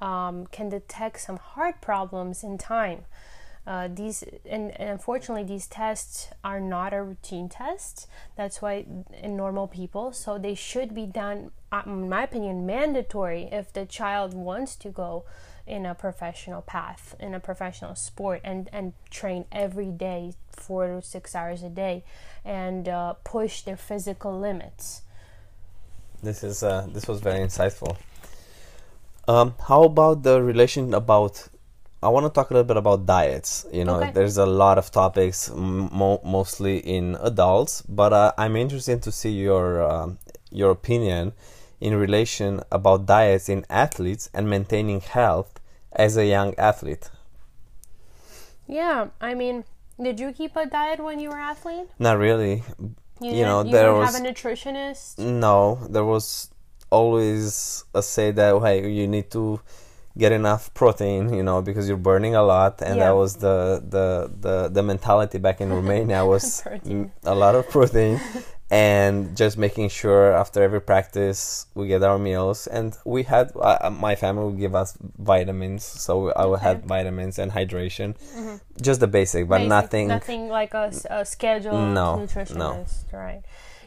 um, 0.00 0.46
can 0.46 0.68
detect 0.68 1.20
some 1.20 1.36
heart 1.36 1.80
problems 1.80 2.42
in 2.42 2.58
time. 2.58 3.04
Uh, 3.66 3.86
these 3.86 4.24
and, 4.48 4.70
and, 4.80 4.88
unfortunately 4.88 5.44
these 5.44 5.66
tests 5.66 6.28
are 6.42 6.58
not 6.58 6.94
a 6.94 7.02
routine 7.02 7.50
test 7.50 8.06
that's 8.34 8.62
why 8.62 8.86
in 9.22 9.36
normal 9.36 9.68
people 9.68 10.10
so 10.10 10.38
they 10.38 10.54
should 10.54 10.94
be 10.94 11.04
done 11.04 11.50
uh, 11.70 11.82
in 11.84 12.08
my 12.08 12.22
opinion 12.22 12.64
mandatory 12.64 13.46
if 13.52 13.70
the 13.70 13.84
child 13.84 14.32
wants 14.32 14.74
to 14.74 14.88
go 14.88 15.22
in 15.68 15.86
a 15.86 15.94
professional 15.94 16.62
path 16.62 17.14
in 17.20 17.34
a 17.34 17.40
professional 17.40 17.94
sport 17.94 18.40
and 18.44 18.68
and 18.72 18.92
train 19.10 19.44
every 19.52 19.90
day 19.90 20.32
four 20.50 20.86
to 20.86 21.02
six 21.02 21.34
hours 21.34 21.62
a 21.62 21.68
day 21.68 22.02
and 22.44 22.88
uh, 22.88 23.12
push 23.24 23.62
their 23.62 23.76
physical 23.76 24.38
limits 24.38 25.02
this 26.22 26.42
is 26.42 26.62
uh, 26.62 26.86
this 26.92 27.06
was 27.06 27.20
very 27.20 27.38
insightful 27.38 27.96
um, 29.28 29.54
how 29.68 29.82
about 29.84 30.22
the 30.22 30.42
relation 30.42 30.94
about 30.94 31.48
I 32.00 32.08
want 32.10 32.26
to 32.26 32.30
talk 32.30 32.50
a 32.50 32.54
little 32.54 32.66
bit 32.66 32.76
about 32.76 33.06
diets. 33.06 33.66
You 33.72 33.84
know, 33.84 33.96
okay. 33.96 34.12
there's 34.12 34.36
a 34.36 34.46
lot 34.46 34.78
of 34.78 34.92
topics, 34.92 35.50
mo- 35.50 36.20
mostly 36.24 36.78
in 36.78 37.16
adults, 37.20 37.82
but 37.82 38.12
uh, 38.12 38.32
I'm 38.38 38.54
interested 38.54 39.02
to 39.02 39.10
see 39.10 39.32
your 39.32 39.82
uh, 39.82 40.10
your 40.50 40.70
opinion 40.70 41.32
in 41.80 41.94
relation 41.94 42.60
about 42.70 43.06
diets 43.06 43.48
in 43.48 43.64
athletes 43.70 44.30
and 44.34 44.48
maintaining 44.48 45.00
health 45.00 45.60
as 45.92 46.16
a 46.16 46.26
young 46.26 46.54
athlete. 46.58 47.10
Yeah, 48.66 49.08
I 49.20 49.34
mean, 49.34 49.64
did 50.00 50.20
you 50.20 50.32
keep 50.32 50.56
a 50.56 50.66
diet 50.66 51.02
when 51.02 51.20
you 51.20 51.30
were 51.30 51.38
athlete? 51.38 51.88
Not 51.98 52.18
really. 52.18 52.62
You, 53.20 53.32
you 53.32 53.42
know, 53.42 53.64
you 53.64 53.72
there 53.72 53.92
was 53.94 54.14
have 54.14 54.24
a 54.24 54.28
nutritionist. 54.28 55.18
No, 55.18 55.86
there 55.88 56.04
was 56.04 56.50
always 56.90 57.84
a 57.94 58.02
say 58.02 58.30
that 58.32 58.60
hey, 58.62 58.90
you 58.90 59.08
need 59.08 59.30
to 59.32 59.60
get 60.16 60.32
enough 60.32 60.72
protein, 60.74 61.32
you 61.32 61.42
know, 61.42 61.62
because 61.62 61.88
you're 61.88 61.96
burning 61.96 62.34
a 62.34 62.42
lot, 62.42 62.82
and 62.82 62.96
yeah. 62.96 63.06
that 63.06 63.16
was 63.16 63.36
the, 63.36 63.82
the 63.88 64.30
the 64.40 64.68
the 64.68 64.82
mentality 64.82 65.38
back 65.38 65.60
in 65.60 65.72
Romania 65.80 66.24
was 66.24 66.62
a 67.24 67.34
lot 67.34 67.54
of 67.54 67.68
protein, 67.68 68.20
and 68.70 69.36
just 69.36 69.56
making 69.56 69.88
sure 69.88 70.32
after 70.32 70.62
every 70.62 70.80
practice 70.80 71.66
we 71.74 71.88
get 71.88 72.02
our 72.02 72.18
meals, 72.18 72.66
and 72.66 72.96
we 73.04 73.22
had 73.22 73.52
uh, 73.60 73.90
my 73.90 74.14
family 74.14 74.44
would 74.44 74.58
give 74.58 74.74
us 74.74 74.96
vitamins, 75.18 75.84
so 75.84 76.30
I 76.30 76.44
okay. 76.44 76.62
have 76.62 76.82
vitamins 76.84 77.38
and 77.38 77.52
hydration, 77.52 78.16
mm-hmm. 78.18 78.56
just 78.80 79.00
the 79.00 79.06
basic, 79.06 79.48
but 79.48 79.58
basic, 79.58 79.68
nothing 79.68 80.08
nothing 80.08 80.48
like 80.48 80.74
a, 80.74 80.92
a 81.10 81.24
scheduled 81.24 81.94
no, 81.94 82.18
nutritionist, 82.20 83.12
no. 83.12 83.18
right? 83.18 83.42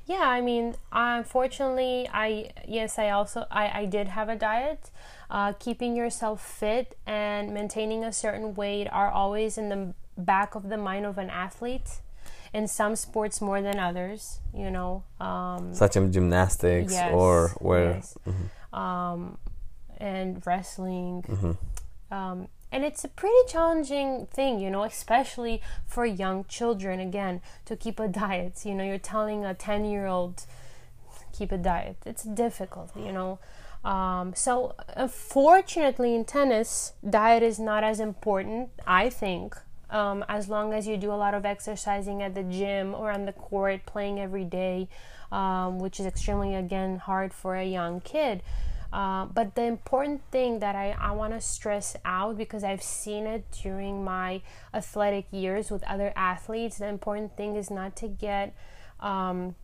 Yeah, 0.07 0.27
I 0.27 0.41
mean, 0.41 0.75
unfortunately, 0.91 2.09
I 2.11 2.51
yes, 2.67 2.97
I 2.97 3.11
also 3.11 3.45
I 3.51 3.81
I 3.81 3.85
did 3.85 4.07
have 4.07 4.29
a 4.29 4.35
diet 4.35 4.89
uh, 5.31 5.53
keeping 5.53 5.95
yourself 5.95 6.45
fit 6.45 6.97
and 7.07 7.53
maintaining 7.53 8.03
a 8.03 8.11
certain 8.11 8.53
weight 8.53 8.87
are 8.91 9.09
always 9.09 9.57
in 9.57 9.69
the 9.69 9.93
back 10.17 10.55
of 10.55 10.69
the 10.69 10.77
mind 10.77 11.05
of 11.05 11.17
an 11.17 11.29
athlete 11.29 12.01
in 12.53 12.67
some 12.67 12.95
sports 12.95 13.41
more 13.41 13.61
than 13.61 13.79
others 13.79 14.39
you 14.53 14.69
know 14.69 15.03
um, 15.19 15.73
such 15.73 15.95
as 15.95 16.13
gymnastics 16.13 16.93
yes, 16.93 17.11
or 17.13 17.49
where 17.59 17.95
yes. 17.95 18.17
mm-hmm. 18.27 18.79
um, 18.79 19.37
and 19.97 20.45
wrestling 20.45 21.23
mm-hmm. 21.27 22.13
um, 22.13 22.47
and 22.71 22.85
it's 22.85 23.03
a 23.03 23.09
pretty 23.09 23.35
challenging 23.47 24.27
thing 24.33 24.59
you 24.59 24.69
know 24.69 24.83
especially 24.83 25.61
for 25.85 26.05
young 26.05 26.43
children 26.45 26.99
again 26.99 27.41
to 27.65 27.75
keep 27.75 27.99
a 27.99 28.07
diet 28.07 28.65
you 28.65 28.73
know 28.73 28.83
you're 28.83 28.97
telling 28.97 29.45
a 29.45 29.53
10 29.53 29.85
year 29.85 30.07
old 30.07 30.45
keep 31.31 31.51
a 31.51 31.57
diet 31.57 31.97
it's 32.05 32.23
difficult 32.23 32.91
you 32.95 33.11
know 33.11 33.39
um, 33.83 34.33
so, 34.35 34.75
unfortunately, 34.95 36.13
in 36.13 36.25
tennis, 36.25 36.93
diet 37.07 37.41
is 37.41 37.59
not 37.59 37.83
as 37.83 37.99
important, 37.99 38.69
I 38.85 39.09
think, 39.09 39.57
um, 39.91 40.25
as 40.27 40.49
long 40.49 40.73
as 40.73 40.87
you 40.87 40.97
do 40.97 41.11
a 41.11 41.15
lot 41.15 41.33
of 41.33 41.45
exercising 41.45 42.23
at 42.23 42.33
the 42.33 42.43
gym 42.43 42.95
or 42.95 43.11
on 43.11 43.25
the 43.25 43.33
court, 43.33 43.85
playing 43.85 44.19
every 44.19 44.45
day, 44.45 44.87
um, 45.31 45.79
which 45.79 45.99
is 45.99 46.05
extremely, 46.05 46.55
again, 46.55 46.97
hard 46.97 47.33
for 47.33 47.55
a 47.55 47.65
young 47.65 48.01
kid. 48.01 48.41
Uh, 48.93 49.25
but 49.25 49.55
the 49.55 49.63
important 49.63 50.21
thing 50.31 50.59
that 50.59 50.75
I, 50.75 50.95
I 50.99 51.11
want 51.11 51.33
to 51.33 51.39
stress 51.39 51.95
out 52.03 52.37
because 52.37 52.63
I've 52.63 52.83
seen 52.83 53.25
it 53.25 53.45
during 53.61 54.03
my 54.03 54.41
athletic 54.73 55.27
years 55.31 55.71
with 55.71 55.83
other 55.83 56.11
athletes, 56.15 56.77
the 56.79 56.87
important 56.87 57.37
thing 57.37 57.55
is 57.55 57.71
not 57.71 57.95
to 57.97 58.07
get 58.09 58.53
um, 58.99 59.55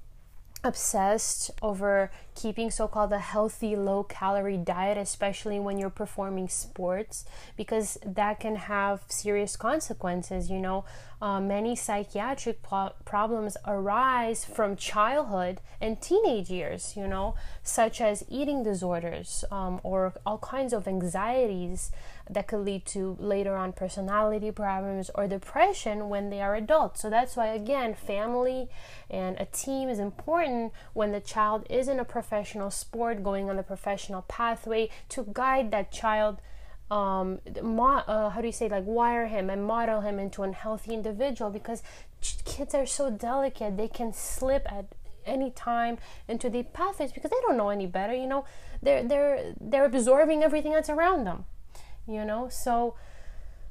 obsessed 0.63 1.52
over 1.62 2.12
keeping 2.36 2.70
so-called 2.70 3.12
a 3.13 3.20
healthy 3.20 3.76
low 3.76 4.04
calorie 4.04 4.58
diet 4.58 4.98
especially 4.98 5.60
when 5.60 5.78
you're 5.78 5.89
performing 5.89 6.48
sports 6.48 7.26
because 7.56 7.98
that 8.06 8.39
can 8.39 8.56
have 8.56 9.02
serious 9.08 9.56
consequences 9.56 10.50
you 10.50 10.60
know? 10.60 10.84
Uh, 11.22 11.39
many 11.39 11.76
psychiatric 11.76 12.62
pro- 12.62 12.91
problems 13.06 13.58
arise 13.65 14.46
from 14.46 14.76
childhood 14.76 15.60
and 15.80 16.02
teenage 16.02 16.50
years 16.50 16.96
you 16.98 17.08
know? 17.08 17.36
Such 17.63 18.02
as 18.02 18.24
eating 18.30 18.63
disorders 18.63 19.46
um, 19.52 19.80
or 19.84 20.13
all 20.26 20.39
kinds 20.39 20.74
of 20.74 20.88
anxieties 20.88 21.91
that 22.30 22.48
could 22.48 22.60
lead 22.60 22.86
to 22.86 23.18
later 23.20 23.56
on 23.56 23.74
personality 23.74 24.52
problems 24.52 25.10
or 25.16 25.28
depression 25.28 26.10
when 26.10 26.30
they 26.30 26.42
are 26.42 26.56
adults. 26.56 27.02
So 27.02 27.10
that's 27.10 27.36
why, 27.36 27.48
again, 27.48 27.94
family 27.94 28.70
and 29.10 29.38
a 29.40 29.46
team 29.46 29.90
is 29.90 30.00
important 30.00 30.74
when 30.94 31.12
the 31.12 31.20
child 31.20 31.66
is 31.70 31.88
in 31.88 32.00
a 32.00 32.06
professional 32.06 32.72
sport, 32.72 33.24
going 33.24 33.50
on 33.50 33.56
the 33.56 33.63
professional 33.63 34.24
pathway 34.24 34.90
to 35.10 35.26
guide 35.32 35.72
that 35.72 35.92
child. 35.92 36.40
Um, 36.90 37.40
mo- 37.62 38.04
uh, 38.08 38.30
how 38.30 38.40
do 38.40 38.48
you 38.48 38.54
say, 38.54 38.70
like, 38.70 38.86
wire 38.86 39.28
him 39.28 39.50
and 39.50 39.66
model 39.66 40.02
him 40.02 40.20
into 40.20 40.44
a 40.44 40.52
healthy 40.52 40.94
individual 40.94 41.52
because 41.52 41.84
ch- 42.22 42.44
kids 42.46 42.74
are 42.74 42.86
so 42.86 43.10
delicate, 43.10 43.76
they 43.76 43.90
can 43.90 44.13
slip 44.13 44.66
at 44.72 44.86
any 45.26 45.52
time 45.52 45.98
into 46.30 46.50
the 46.50 46.63
pathways 46.63 47.12
because 47.12 47.30
they 47.30 47.38
don't 47.42 47.58
know 47.58 47.68
any 47.68 47.86
better 47.86 48.13
you 48.13 48.26
know 48.26 48.46
they're 48.82 49.04
they're 49.04 49.54
they're 49.60 49.84
absorbing 49.84 50.42
everything 50.42 50.72
that's 50.72 50.90
around 50.90 51.26
them 51.26 51.44
you 52.08 52.26
know? 52.26 52.50
So 52.50 52.96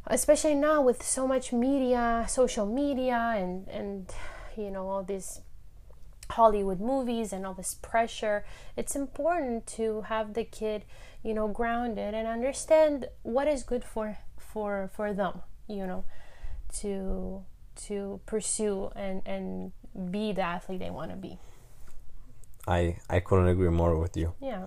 especially 0.07 0.55
now 0.55 0.81
with 0.81 1.03
so 1.03 1.27
much 1.27 1.53
media 1.53 2.25
social 2.29 2.67
media 2.67 3.35
and 3.37 3.69
and 3.69 4.13
you 4.57 4.71
know 4.71 4.89
all 4.89 5.03
these 5.03 5.41
hollywood 6.31 6.81
movies 6.81 7.33
and 7.33 7.47
all 7.47 7.55
this 7.55 7.75
pressure 7.75 8.45
it's 8.77 8.97
important 8.97 9.67
to 9.67 10.03
have 10.03 10.35
the 10.35 10.45
kid 10.45 10.85
you 11.23 11.35
know 11.35 11.49
grounded 11.49 12.15
and 12.15 12.27
understand 12.27 13.09
what 13.23 13.49
is 13.49 13.63
good 13.63 13.85
for 13.85 14.19
for 14.39 14.91
for 14.95 15.13
them 15.13 15.43
you 15.69 15.87
know 15.87 16.05
to 16.73 17.45
to 17.75 18.21
pursue 18.27 18.91
and 18.97 19.23
and 19.27 19.73
be 20.11 20.33
the 20.33 20.43
athlete 20.43 20.81
they 20.81 20.91
want 20.91 21.11
to 21.11 21.17
be. 21.17 21.39
I 22.67 22.99
i 23.09 23.21
couldn't 23.21 23.49
agree 23.49 23.69
more 23.71 23.97
with 23.97 24.17
you. 24.17 24.35
Yeah 24.41 24.67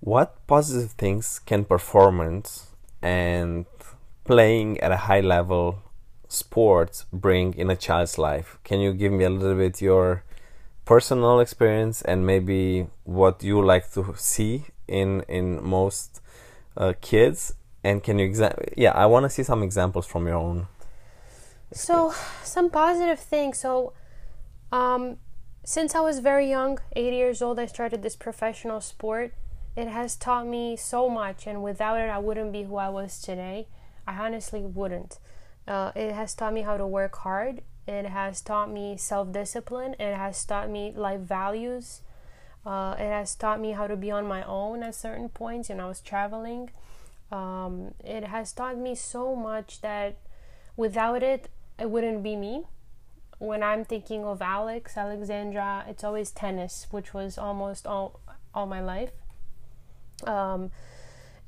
what 0.00 0.46
positive 0.46 0.92
things 0.92 1.38
can 1.38 1.64
performance 1.64 2.68
and 3.02 3.66
playing 4.24 4.80
at 4.80 4.90
a 4.90 4.96
high 4.96 5.20
level 5.20 5.82
sports 6.28 7.04
bring 7.12 7.54
in 7.54 7.70
a 7.70 7.76
child's 7.76 8.18
life? 8.18 8.58
Can 8.64 8.80
you 8.80 8.92
give 8.92 9.12
me 9.12 9.24
a 9.24 9.30
little 9.30 9.56
bit 9.56 9.82
your 9.82 10.24
personal 10.84 11.40
experience 11.40 12.02
and 12.02 12.26
maybe 12.26 12.86
what 13.04 13.42
you 13.42 13.64
like 13.64 13.92
to 13.92 14.14
see 14.16 14.66
in 14.88 15.22
in 15.28 15.62
most 15.62 16.20
uh, 16.76 16.94
kids? 17.00 17.54
And 17.84 18.02
can 18.02 18.18
you 18.18 18.28
exa- 18.28 18.72
yeah, 18.76 18.92
I 18.92 19.06
want 19.06 19.24
to 19.24 19.30
see 19.30 19.42
some 19.42 19.62
examples 19.62 20.06
from 20.06 20.26
your 20.26 20.36
own. 20.36 20.66
Experience. 21.70 22.14
So 22.16 22.44
some 22.44 22.70
positive 22.70 23.20
things. 23.20 23.58
So 23.58 23.92
um, 24.72 25.16
since 25.64 25.94
I 25.94 26.00
was 26.00 26.18
very 26.20 26.48
young, 26.48 26.78
eight 26.96 27.12
years 27.12 27.40
old, 27.42 27.58
I 27.58 27.66
started 27.66 28.02
this 28.02 28.16
professional 28.16 28.80
sport 28.80 29.32
it 29.80 29.88
has 29.88 30.14
taught 30.14 30.46
me 30.46 30.76
so 30.76 31.08
much, 31.08 31.46
and 31.46 31.62
without 31.62 31.98
it, 31.98 32.10
I 32.10 32.18
wouldn't 32.18 32.52
be 32.52 32.64
who 32.64 32.76
I 32.76 32.90
was 32.90 33.18
today. 33.18 33.66
I 34.06 34.14
honestly 34.26 34.60
wouldn't. 34.60 35.18
Uh, 35.66 35.90
it 35.96 36.12
has 36.12 36.34
taught 36.34 36.52
me 36.52 36.60
how 36.60 36.76
to 36.76 36.86
work 36.86 37.16
hard. 37.16 37.62
It 37.88 38.04
has 38.04 38.42
taught 38.42 38.70
me 38.70 38.98
self 38.98 39.32
discipline. 39.32 39.94
It 39.98 40.14
has 40.14 40.44
taught 40.44 40.68
me 40.68 40.92
life 40.94 41.20
values. 41.20 42.02
Uh, 42.66 42.94
it 42.98 43.08
has 43.08 43.34
taught 43.34 43.58
me 43.58 43.72
how 43.72 43.86
to 43.86 43.96
be 43.96 44.10
on 44.10 44.26
my 44.26 44.42
own 44.42 44.82
at 44.82 44.94
certain 44.94 45.30
points. 45.30 45.70
Know, 45.70 45.86
I 45.86 45.88
was 45.88 46.00
traveling. 46.00 46.70
Um, 47.32 47.94
it 48.04 48.24
has 48.24 48.52
taught 48.52 48.76
me 48.76 48.94
so 48.94 49.34
much 49.34 49.80
that 49.80 50.18
without 50.76 51.22
it, 51.22 51.48
it 51.78 51.88
wouldn't 51.88 52.22
be 52.22 52.36
me. 52.36 52.64
When 53.38 53.62
I'm 53.62 53.86
thinking 53.86 54.26
of 54.26 54.42
Alex, 54.42 54.98
Alexandra, 54.98 55.86
it's 55.88 56.04
always 56.04 56.30
tennis, 56.30 56.86
which 56.90 57.14
was 57.14 57.38
almost 57.38 57.86
all 57.86 58.20
all 58.52 58.66
my 58.66 58.82
life. 58.82 59.12
Um, 60.26 60.70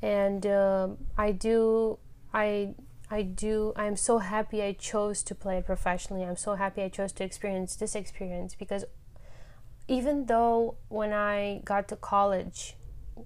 and 0.01 0.47
uh, 0.47 0.89
I 1.17 1.33
do, 1.33 1.99
I 2.35 2.75
I 3.13 3.23
do. 3.23 3.75
I'm 3.77 3.97
so 3.97 4.19
happy 4.19 4.63
I 4.63 4.73
chose 4.73 5.23
to 5.25 5.35
play 5.35 5.59
it 5.59 5.67
professionally. 5.67 6.25
I'm 6.25 6.37
so 6.37 6.55
happy 6.55 6.83
I 6.83 6.89
chose 6.89 7.13
to 7.13 7.25
experience 7.25 7.77
this 7.77 7.95
experience 7.95 8.55
because 8.55 8.87
even 9.87 10.25
though 10.27 10.77
when 10.89 11.13
I 11.13 11.61
got 11.65 11.89
to 11.89 11.97
college, 11.97 12.75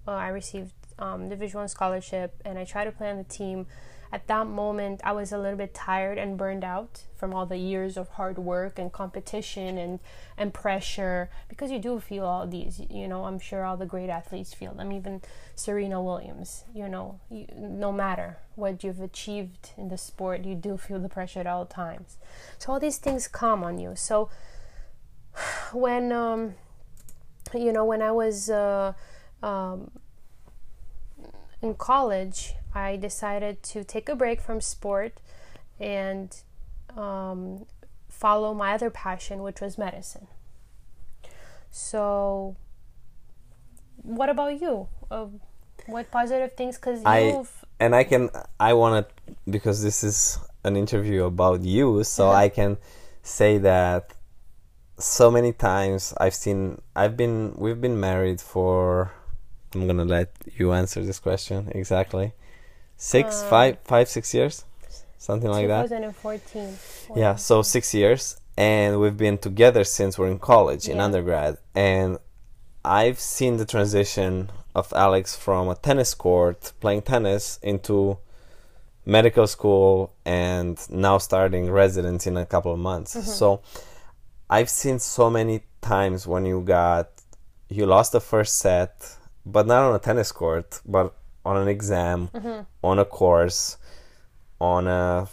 uh, 0.08 0.10
I 0.10 0.28
received 0.28 0.72
um, 0.98 1.28
Division 1.28 1.60
One 1.60 1.68
scholarship 1.68 2.34
and 2.44 2.58
I 2.58 2.64
tried 2.64 2.86
to 2.86 2.92
play 2.92 3.10
on 3.10 3.18
the 3.18 3.24
team. 3.24 3.66
At 4.12 4.26
that 4.28 4.46
moment, 4.46 5.00
I 5.04 5.12
was 5.12 5.32
a 5.32 5.38
little 5.38 5.58
bit 5.58 5.74
tired 5.74 6.18
and 6.18 6.36
burned 6.38 6.64
out 6.64 7.02
from 7.16 7.34
all 7.34 7.46
the 7.46 7.56
years 7.56 7.96
of 7.96 8.08
hard 8.10 8.38
work 8.38 8.78
and 8.78 8.92
competition 8.92 9.78
and 9.78 10.00
and 10.36 10.52
pressure 10.52 11.30
because 11.48 11.70
you 11.70 11.78
do 11.78 11.98
feel 11.98 12.24
all 12.24 12.46
these. 12.46 12.80
You 12.90 13.08
know, 13.08 13.24
I'm 13.24 13.38
sure 13.38 13.64
all 13.64 13.76
the 13.76 13.86
great 13.86 14.08
athletes 14.08 14.54
feel 14.54 14.74
them. 14.74 14.92
Even 14.92 15.22
Serena 15.54 16.02
Williams. 16.02 16.64
You 16.74 16.88
know, 16.88 17.20
you, 17.30 17.46
no 17.56 17.92
matter 17.92 18.38
what 18.54 18.84
you've 18.84 19.00
achieved 19.00 19.70
in 19.76 19.88
the 19.88 19.98
sport, 19.98 20.44
you 20.44 20.54
do 20.54 20.76
feel 20.76 20.98
the 20.98 21.08
pressure 21.08 21.40
at 21.40 21.46
all 21.46 21.66
times. 21.66 22.16
So 22.58 22.72
all 22.72 22.80
these 22.80 22.98
things 22.98 23.28
come 23.28 23.64
on 23.64 23.78
you. 23.78 23.94
So 23.96 24.30
when 25.72 26.12
um, 26.12 26.54
you 27.54 27.72
know 27.72 27.84
when 27.84 28.02
I 28.02 28.12
was 28.12 28.50
uh, 28.50 28.92
um, 29.42 29.90
in 31.62 31.74
college, 31.74 32.54
I 32.76 32.96
decided 32.96 33.62
to 33.72 33.84
take 33.84 34.08
a 34.10 34.14
break 34.14 34.40
from 34.42 34.60
sport 34.60 35.14
and 35.80 36.36
um, 36.94 37.64
follow 38.10 38.52
my 38.52 38.74
other 38.74 38.90
passion, 38.90 39.42
which 39.42 39.62
was 39.62 39.78
medicine. 39.78 40.26
So, 41.70 42.54
what 44.02 44.28
about 44.28 44.60
you? 44.60 44.88
Uh, 45.10 45.26
what 45.86 46.10
positive 46.10 46.52
things? 46.52 46.76
Because 46.76 47.02
you've 47.02 47.64
and 47.80 47.94
I 47.94 48.04
can 48.04 48.28
I 48.60 48.74
want 48.74 49.08
to 49.08 49.34
because 49.48 49.82
this 49.82 50.04
is 50.04 50.38
an 50.62 50.76
interview 50.76 51.24
about 51.24 51.62
you, 51.62 52.04
so 52.04 52.30
I 52.30 52.50
can 52.50 52.76
say 53.22 53.56
that 53.58 54.12
so 54.98 55.30
many 55.30 55.52
times 55.52 56.12
I've 56.18 56.34
seen 56.34 56.82
I've 56.94 57.16
been 57.16 57.54
we've 57.56 57.80
been 57.80 57.98
married 57.98 58.40
for 58.40 59.12
I'm 59.74 59.86
gonna 59.86 60.04
let 60.04 60.28
you 60.58 60.72
answer 60.72 61.02
this 61.02 61.18
question 61.18 61.72
exactly. 61.74 62.32
Six, 62.96 63.42
uh, 63.42 63.48
five, 63.48 63.78
five, 63.84 64.08
six 64.08 64.32
years, 64.34 64.64
something 65.18 65.50
like 65.50 65.68
that. 65.68 65.82
2014. 65.82 66.76
Yeah, 67.14 67.36
so 67.36 67.62
six 67.62 67.94
years, 67.94 68.40
and 68.56 69.00
we've 69.00 69.16
been 69.16 69.38
together 69.38 69.84
since 69.84 70.18
we're 70.18 70.30
in 70.30 70.38
college, 70.38 70.88
yeah. 70.88 70.94
in 70.94 71.00
undergrad, 71.00 71.58
and 71.74 72.18
I've 72.84 73.18
seen 73.18 73.56
the 73.56 73.66
transition 73.66 74.50
of 74.74 74.92
Alex 74.94 75.36
from 75.36 75.68
a 75.68 75.74
tennis 75.74 76.14
court 76.14 76.72
playing 76.80 77.02
tennis 77.02 77.58
into 77.62 78.18
medical 79.04 79.46
school 79.46 80.14
and 80.24 80.78
now 80.90 81.18
starting 81.18 81.70
residence 81.70 82.26
in 82.26 82.36
a 82.36 82.44
couple 82.44 82.72
of 82.72 82.78
months. 82.78 83.16
Mm-hmm. 83.16 83.28
So 83.28 83.62
I've 84.50 84.70
seen 84.70 84.98
so 84.98 85.30
many 85.30 85.62
times 85.80 86.26
when 86.26 86.44
you 86.44 86.60
got 86.60 87.10
you 87.68 87.86
lost 87.86 88.12
the 88.12 88.20
first 88.20 88.58
set, 88.58 89.16
but 89.44 89.66
not 89.66 89.82
on 89.82 89.94
a 89.94 89.98
tennis 89.98 90.30
court, 90.30 90.80
but 90.86 91.14
on 91.46 91.56
an 91.56 91.68
exam, 91.68 92.28
mm-hmm. 92.34 92.60
on 92.82 92.98
a 92.98 93.04
course, 93.04 93.78
on 94.60 94.86
a 94.86 95.28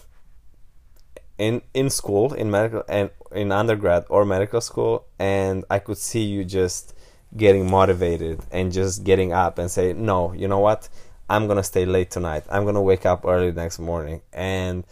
in 1.37 1.61
in 1.73 1.89
school 1.89 2.33
in 2.33 2.47
medical 2.51 2.83
and 2.87 3.09
in 3.31 3.51
undergrad 3.51 4.05
or 4.09 4.23
medical 4.25 4.61
school, 4.61 4.95
and 5.19 5.65
I 5.69 5.79
could 5.79 5.97
see 5.97 6.23
you 6.23 6.45
just 6.45 6.93
getting 7.35 7.69
motivated 7.69 8.37
and 8.51 8.71
just 8.71 9.03
getting 9.03 9.33
up 9.33 9.57
and 9.59 9.69
say, 9.69 9.93
no, 9.93 10.33
you 10.33 10.47
know 10.47 10.59
what, 10.59 10.87
I'm 11.27 11.47
gonna 11.47 11.63
stay 11.73 11.85
late 11.85 12.11
tonight. 12.11 12.43
I'm 12.49 12.63
gonna 12.65 12.85
wake 12.91 13.05
up 13.05 13.25
early 13.25 13.51
next 13.51 13.79
morning 13.79 14.21
and. 14.31 14.85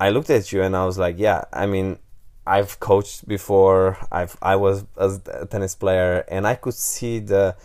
I 0.00 0.10
looked 0.10 0.30
at 0.30 0.52
you 0.52 0.62
and 0.62 0.76
I 0.76 0.84
was 0.86 0.96
like, 0.96 1.16
yeah, 1.18 1.42
I 1.52 1.66
mean, 1.66 1.98
I've 2.46 2.78
coached 2.80 3.26
before. 3.28 3.98
I've 4.10 4.36
I 4.40 4.54
was 4.54 4.86
a 4.96 5.46
tennis 5.46 5.74
player, 5.74 6.24
and 6.28 6.46
I 6.46 6.54
could 6.54 6.74
see 6.74 7.18
the 7.18 7.56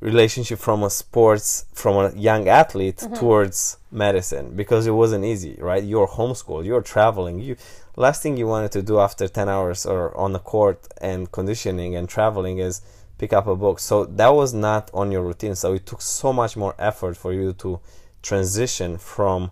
relationship 0.00 0.58
from 0.58 0.82
a 0.82 0.90
sports 0.90 1.64
from 1.72 1.96
a 1.96 2.12
young 2.16 2.48
athlete 2.48 2.98
mm-hmm. 2.98 3.14
towards 3.14 3.78
medicine 3.90 4.54
because 4.54 4.86
it 4.86 4.90
wasn't 4.90 5.24
easy 5.24 5.56
right? 5.58 5.82
You're 5.82 6.06
homeschooled 6.06 6.64
you're 6.66 6.82
traveling. 6.82 7.40
You 7.40 7.56
last 7.96 8.22
thing 8.22 8.36
you 8.36 8.46
wanted 8.46 8.72
to 8.72 8.82
do 8.82 8.98
after 9.00 9.26
10 9.26 9.48
hours 9.48 9.86
or 9.86 10.14
on 10.16 10.32
the 10.32 10.38
court 10.38 10.86
and 11.00 11.32
conditioning 11.32 11.96
and 11.96 12.08
traveling 12.08 12.58
is 12.58 12.82
pick 13.18 13.32
up 13.32 13.46
a 13.46 13.56
book. 13.56 13.80
So 13.80 14.04
that 14.04 14.28
was 14.28 14.52
not 14.52 14.90
on 14.92 15.10
your 15.10 15.22
routine. 15.22 15.54
So 15.54 15.72
it 15.72 15.86
took 15.86 16.02
so 16.02 16.32
much 16.32 16.56
more 16.56 16.74
effort 16.78 17.16
for 17.16 17.32
you 17.32 17.54
to 17.54 17.80
transition 18.22 18.98
from 18.98 19.50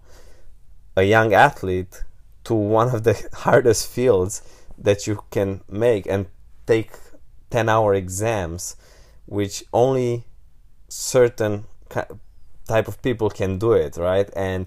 a 0.96 1.04
young 1.04 1.32
athlete 1.32 2.04
to 2.44 2.54
one 2.54 2.94
of 2.94 3.04
the 3.04 3.28
hardest 3.32 3.88
fields 3.88 4.42
that 4.76 5.06
you 5.06 5.22
can 5.30 5.62
make 5.70 6.06
and 6.06 6.26
take 6.66 6.92
10 7.50 7.68
hour 7.68 7.94
exams 7.94 8.76
which 9.26 9.64
only 9.72 10.24
certain 10.88 11.64
type 12.66 12.88
of 12.88 13.00
people 13.02 13.30
can 13.30 13.58
do 13.58 13.72
it 13.72 13.96
right? 13.96 14.28
And 14.36 14.66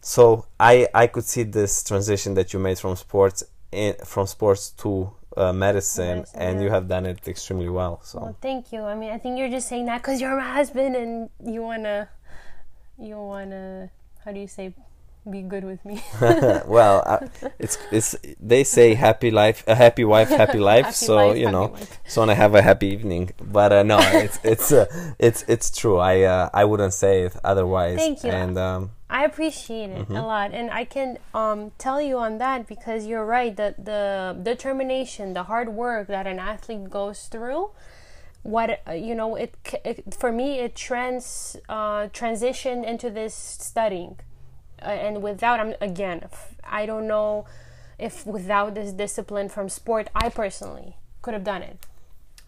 so 0.00 0.46
i 0.60 0.86
i 0.94 1.06
could 1.06 1.24
see 1.24 1.42
this 1.42 1.82
transition 1.82 2.34
that 2.34 2.52
you 2.52 2.58
made 2.58 2.78
from 2.78 2.94
sports 2.96 3.42
in, 3.72 3.94
from 4.04 4.26
sports 4.26 4.70
to 4.70 5.10
uh, 5.36 5.52
medicine, 5.52 6.18
medicine, 6.18 6.40
and 6.40 6.58
yeah. 6.58 6.64
you 6.64 6.70
have 6.70 6.88
done 6.88 7.04
it 7.06 7.26
extremely 7.28 7.68
well 7.68 8.00
so. 8.02 8.18
Well, 8.20 8.36
thank 8.40 8.72
you. 8.72 8.82
I 8.82 8.94
mean 8.94 9.10
i 9.10 9.18
think 9.18 9.38
you're 9.38 9.50
just 9.50 9.68
saying 9.68 9.86
that 9.86 9.98
because 9.98 10.20
you're 10.20 10.36
my 10.36 10.52
husband 10.52 10.96
and 10.96 11.30
you 11.44 11.62
want 11.62 11.84
to 11.84 12.08
you 12.98 13.16
want 13.16 13.50
to 13.50 13.90
how 14.24 14.32
do 14.32 14.40
you 14.40 14.46
say 14.48 14.74
be 15.30 15.42
good 15.42 15.64
with 15.64 15.84
me. 15.84 16.02
well, 16.20 17.02
uh, 17.06 17.28
it's 17.58 17.78
it's 17.90 18.16
they 18.40 18.64
say 18.64 18.94
happy 18.94 19.30
life, 19.30 19.64
a 19.66 19.74
happy 19.74 20.04
wife, 20.04 20.28
happy 20.28 20.58
life. 20.72 20.86
happy 20.86 20.94
so 20.94 21.28
life, 21.28 21.38
you 21.38 21.50
know, 21.50 21.74
so 22.06 22.22
want 22.22 22.30
to 22.30 22.34
have 22.34 22.54
a 22.54 22.62
happy 22.62 22.88
evening. 22.88 23.30
But 23.40 23.72
uh, 23.72 23.82
no, 23.82 23.98
it's 24.00 24.38
it's 24.44 24.72
uh, 24.72 24.86
it's 25.18 25.44
it's 25.48 25.70
true. 25.70 25.98
I 25.98 26.22
uh, 26.22 26.50
I 26.52 26.64
wouldn't 26.64 26.94
say 26.94 27.22
it 27.22 27.36
otherwise. 27.44 27.98
Thank 27.98 28.24
you. 28.24 28.30
And 28.30 28.58
um, 28.58 28.90
I 29.10 29.24
appreciate 29.24 29.90
it 29.90 30.02
mm-hmm. 30.02 30.16
a 30.16 30.26
lot, 30.26 30.52
and 30.52 30.70
I 30.70 30.84
can 30.84 31.18
um, 31.34 31.72
tell 31.78 32.00
you 32.00 32.18
on 32.18 32.38
that 32.38 32.66
because 32.66 33.06
you're 33.06 33.24
right. 33.24 33.56
that 33.56 33.84
the 33.84 34.38
determination, 34.42 35.32
the 35.32 35.44
hard 35.44 35.70
work 35.70 36.08
that 36.08 36.26
an 36.26 36.38
athlete 36.38 36.90
goes 36.90 37.26
through 37.26 37.70
what 38.42 38.80
uh, 38.86 38.92
you 38.92 39.14
know 39.14 39.34
it, 39.34 39.54
it, 39.84 40.14
for 40.14 40.32
me 40.32 40.60
it 40.60 40.74
trans 40.74 41.56
uh, 41.68 42.06
transitioned 42.08 42.84
into 42.84 43.10
this 43.10 43.34
studying 43.34 44.16
and 44.82 45.22
without 45.22 45.60
i'm 45.60 45.74
again 45.80 46.24
i 46.64 46.86
don't 46.86 47.06
know 47.06 47.44
if 47.98 48.26
without 48.26 48.74
this 48.74 48.92
discipline 48.92 49.48
from 49.48 49.68
sport 49.68 50.08
i 50.14 50.28
personally 50.28 50.96
could 51.22 51.34
have 51.34 51.44
done 51.44 51.62
it 51.62 51.86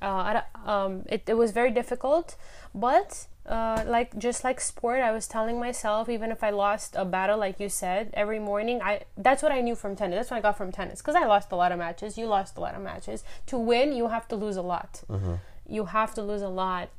uh, 0.03 0.41
um, 0.65 1.05
it, 1.11 1.23
it 1.27 1.35
was 1.35 1.51
very 1.51 1.71
difficult 1.71 2.37
but 2.75 3.27
uh, 3.47 3.83
like 3.87 4.17
just 4.19 4.45
like 4.45 4.61
sport 4.61 5.01
i 5.01 5.11
was 5.11 5.27
telling 5.27 5.59
myself 5.59 6.09
even 6.09 6.31
if 6.31 6.45
i 6.45 6.51
lost 6.51 6.95
a 6.97 7.05
battle 7.05 7.39
like 7.39 7.59
you 7.59 7.69
said 7.69 8.11
every 8.15 8.39
morning 8.39 8.81
i 8.83 9.01
that's 9.17 9.43
what 9.43 9.51
i 9.51 9.61
knew 9.61 9.75
from 9.75 9.97
tennis 9.97 10.17
that's 10.17 10.31
what 10.31 10.37
i 10.37 10.41
got 10.41 10.57
from 10.57 10.71
tennis 10.71 11.01
because 11.01 11.15
i 11.15 11.25
lost 11.25 11.51
a 11.51 11.57
lot 11.57 11.73
of 11.73 11.79
matches 11.79 12.17
you 12.17 12.27
lost 12.27 12.57
a 12.57 12.61
lot 12.61 12.75
of 12.75 12.83
matches 12.83 13.25
to 13.47 13.59
win 13.59 13.93
you 13.93 14.09
have 14.09 14.29
to 14.29 14.37
lose 14.37 14.57
a 14.57 14.63
lot 14.63 15.03
mm-hmm. 15.11 15.35
you 15.69 15.87
have 15.87 16.15
to 16.15 16.23
lose 16.23 16.43
a 16.43 16.49
lot 16.49 16.91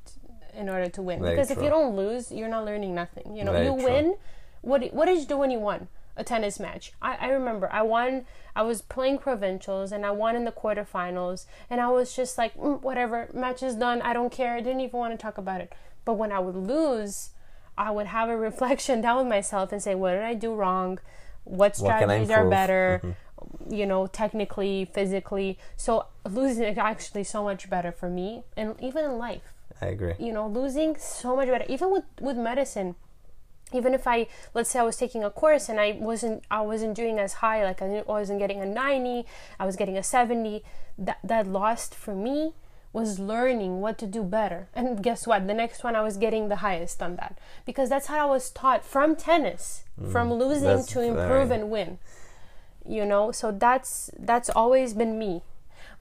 in 0.53 0.67
order 0.67 0.89
to 0.89 1.01
win 1.01 1.21
very 1.21 1.35
because 1.35 1.47
true. 1.47 1.57
if 1.57 1.63
you 1.63 1.69
don't 1.69 1.95
lose 1.95 2.31
you're 2.31 2.49
not 2.49 2.65
learning 2.65 2.93
nothing 2.93 3.35
you 3.35 3.43
know 3.43 3.53
very 3.53 3.65
you 3.65 3.75
true. 3.75 3.83
win 3.85 4.15
what 4.61 4.93
what 4.93 5.05
did 5.05 5.19
you 5.19 5.25
do 5.25 5.37
when 5.37 5.51
you 5.51 5.59
won 5.59 5.87
a 6.15 6.23
tennis 6.23 6.59
match? 6.59 6.93
I, 7.01 7.15
I 7.15 7.27
remember 7.29 7.69
I 7.71 7.81
won. 7.81 8.25
I 8.55 8.63
was 8.63 8.81
playing 8.81 9.19
provincials 9.19 9.91
and 9.91 10.05
I 10.05 10.11
won 10.11 10.35
in 10.35 10.45
the 10.45 10.51
quarterfinals, 10.51 11.45
and 11.69 11.81
I 11.81 11.89
was 11.89 12.15
just 12.15 12.37
like, 12.37 12.55
mm, 12.55 12.81
whatever, 12.81 13.29
match 13.33 13.63
is 13.63 13.75
done. 13.75 14.01
I 14.01 14.13
don't 14.13 14.31
care. 14.31 14.55
I 14.55 14.61
didn't 14.61 14.81
even 14.81 14.99
want 14.99 15.13
to 15.13 15.21
talk 15.21 15.37
about 15.37 15.61
it. 15.61 15.73
But 16.05 16.13
when 16.13 16.31
I 16.31 16.39
would 16.39 16.55
lose, 16.55 17.29
I 17.77 17.91
would 17.91 18.07
have 18.07 18.29
a 18.29 18.37
reflection 18.49 19.01
down 19.01 19.17
with 19.17 19.27
myself 19.27 19.71
and 19.71 19.81
say, 19.81 19.95
what 19.95 20.13
did 20.13 20.23
I 20.23 20.33
do 20.33 20.53
wrong? 20.53 20.99
What 21.43 21.75
strategies 21.75 22.29
what 22.29 22.39
are 22.39 22.49
better? 22.49 23.01
Mm-hmm. 23.03 23.73
You 23.73 23.85
know, 23.87 24.05
technically, 24.05 24.85
physically. 24.93 25.57
So 25.75 26.05
losing 26.29 26.65
is 26.65 26.77
actually 26.77 27.23
so 27.23 27.43
much 27.43 27.69
better 27.69 27.91
for 27.91 28.09
me, 28.09 28.43
and 28.55 28.75
even 28.79 29.05
in 29.05 29.17
life. 29.17 29.53
I 29.81 29.87
agree. 29.87 30.13
You 30.19 30.31
know, 30.31 30.47
losing 30.47 30.95
so 30.97 31.35
much 31.35 31.47
better. 31.47 31.65
Even 31.67 31.91
with 31.91 32.03
with 32.19 32.37
medicine 32.37 32.95
even 33.73 33.93
if 33.93 34.07
I 34.07 34.27
let's 34.53 34.69
say 34.71 34.79
I 34.79 34.83
was 34.83 34.97
taking 34.97 35.23
a 35.23 35.29
course 35.29 35.69
and 35.69 35.79
I 35.79 35.93
wasn't 35.93 36.43
I 36.51 36.61
wasn't 36.61 36.95
doing 36.95 37.19
as 37.19 37.33
high 37.35 37.63
like 37.63 37.81
I 37.81 38.03
wasn't 38.05 38.39
getting 38.39 38.61
a 38.61 38.65
90 38.65 39.25
I 39.59 39.65
was 39.65 39.75
getting 39.75 39.97
a 39.97 40.03
70 40.03 40.63
that 40.97 41.19
that 41.23 41.47
lost 41.47 41.95
for 41.95 42.13
me 42.15 42.53
was 42.93 43.19
learning 43.19 43.79
what 43.79 43.97
to 43.99 44.05
do 44.05 44.21
better. 44.21 44.67
And 44.75 45.01
guess 45.01 45.25
what? 45.25 45.47
The 45.47 45.53
next 45.53 45.81
one 45.83 45.95
I 45.95 46.01
was 46.01 46.17
getting 46.17 46.49
the 46.49 46.57
highest 46.57 47.01
on 47.01 47.15
that 47.15 47.37
because 47.65 47.87
that's 47.89 48.07
how 48.07 48.27
I 48.27 48.29
was 48.29 48.49
taught 48.51 48.83
from 48.83 49.15
tennis, 49.15 49.83
from 50.11 50.33
losing 50.33 50.67
Mm, 50.83 50.87
to 50.89 51.01
improve 51.01 51.51
and 51.51 51.69
win. 51.71 51.99
You 52.85 53.05
know, 53.05 53.31
so 53.31 53.51
that's 53.51 54.09
that's 54.19 54.49
always 54.49 54.93
been 54.93 55.17
me. 55.17 55.41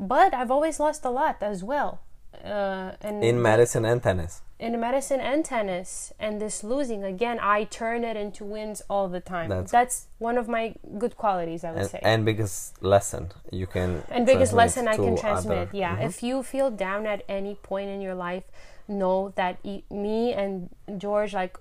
But 0.01 0.35
I've 0.35 0.51
always 0.51 0.81
lost 0.81 1.05
a 1.05 1.11
lot 1.11 1.37
as 1.43 1.63
well. 1.63 2.01
Uh, 2.45 2.93
and 3.03 3.23
In 3.23 3.41
medicine 3.41 3.85
and 3.85 4.03
tennis. 4.03 4.41
In 4.67 4.79
medicine 4.79 5.21
and 5.21 5.43
tennis 5.45 6.13
and 6.25 6.33
this 6.41 6.63
losing 6.73 7.03
again 7.03 7.39
i 7.41 7.65
turn 7.65 8.05
it 8.05 8.17
into 8.25 8.45
wins 8.45 8.83
all 8.91 9.09
the 9.09 9.19
time. 9.35 9.49
That's- 9.49 9.71
that's, 9.77 9.97
one 10.19 10.37
of 10.43 10.47
my 10.57 10.75
good 11.03 11.15
qualities 11.17 11.65
i 11.65 11.71
would 11.73 11.81
And, 11.81 11.91
say. 11.91 12.01
and 12.03 12.25
biggest 12.31 12.83
lesson 12.95 13.23
you 13.51 13.67
can 13.67 14.03
and 14.11 14.27
biggest 14.27 14.53
lesson 14.53 14.87
i 14.87 14.97
can 15.05 15.17
transmit 15.17 15.59
other- 15.69 15.77
yeah. 15.85 15.97
Mhm. 15.97 16.05
if 16.09 16.23
you 16.23 16.43
feel 16.53 16.69
down 16.71 17.07
at 17.15 17.21
any 17.39 17.55
point 17.71 17.89
in 17.95 18.01
your 18.07 18.15
life 18.29 18.45
know 18.87 19.33
that 19.41 19.55
e- 19.73 19.85
me 19.91 20.19
and 20.43 20.69
george 21.05 21.33
like 21.43 21.57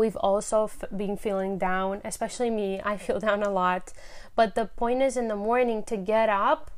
we've 0.00 0.16
also 0.16 0.58
f- 0.64 0.84
been 0.94 1.16
feeling 1.16 1.56
down 1.56 2.02
especially 2.04 2.50
me 2.50 2.68
i 2.92 2.96
feel 2.96 3.18
down 3.20 3.42
a 3.42 3.50
lot. 3.62 3.92
But 4.36 4.48
the 4.56 4.66
point 4.66 5.00
is 5.08 5.16
in 5.16 5.28
the 5.28 5.36
morning 5.48 5.84
to 5.84 5.96
get 5.96 6.28
up 6.28 6.70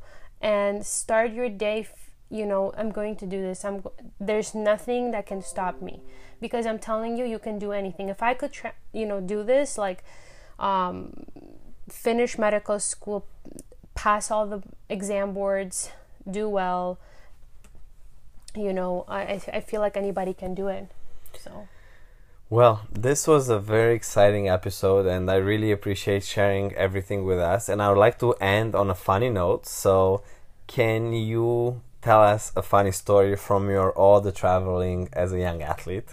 and 0.42 0.84
start 0.86 1.32
your 1.32 1.48
day 1.48 1.78
you 2.30 2.44
know 2.44 2.72
i'm 2.76 2.90
going 2.90 3.14
to 3.14 3.26
do 3.26 3.40
this 3.40 3.64
i'm 3.64 3.84
there's 4.18 4.54
nothing 4.54 5.10
that 5.12 5.26
can 5.26 5.40
stop 5.40 5.80
me 5.80 6.00
because 6.40 6.66
i'm 6.66 6.78
telling 6.78 7.16
you 7.16 7.24
you 7.24 7.38
can 7.38 7.58
do 7.58 7.72
anything 7.72 8.08
if 8.08 8.22
i 8.22 8.34
could 8.34 8.52
you 8.92 9.06
know 9.06 9.20
do 9.20 9.42
this 9.42 9.78
like 9.78 10.02
um, 10.58 11.26
finish 11.88 12.38
medical 12.38 12.80
school 12.80 13.26
pass 13.94 14.30
all 14.30 14.46
the 14.46 14.62
exam 14.88 15.32
boards 15.34 15.90
do 16.28 16.48
well 16.48 16.98
you 18.54 18.72
know 18.72 19.04
i 19.08 19.40
I 19.52 19.60
feel 19.60 19.80
like 19.80 19.96
anybody 19.96 20.34
can 20.34 20.54
do 20.54 20.68
it 20.68 20.88
so 21.38 21.68
Well, 22.48 22.86
this 22.92 23.26
was 23.26 23.48
a 23.48 23.58
very 23.58 23.96
exciting 23.96 24.48
episode, 24.48 25.04
and 25.04 25.28
I 25.28 25.34
really 25.34 25.72
appreciate 25.72 26.22
sharing 26.22 26.72
everything 26.74 27.24
with 27.24 27.40
us. 27.40 27.68
And 27.68 27.82
I 27.82 27.88
would 27.88 27.98
like 27.98 28.20
to 28.20 28.34
end 28.34 28.76
on 28.76 28.88
a 28.88 28.94
funny 28.94 29.30
note. 29.30 29.66
So, 29.66 30.22
can 30.68 31.12
you 31.12 31.82
tell 32.09 32.23
us 32.23 32.53
a 32.57 32.62
funny 32.62 32.92
story 32.92 33.35
from 33.47 33.69
your 33.69 33.90
all 33.92 34.21
the 34.21 34.33
traveling 34.42 35.09
as 35.12 35.33
a 35.33 35.38
young 35.47 35.61
athlete? 35.73 36.09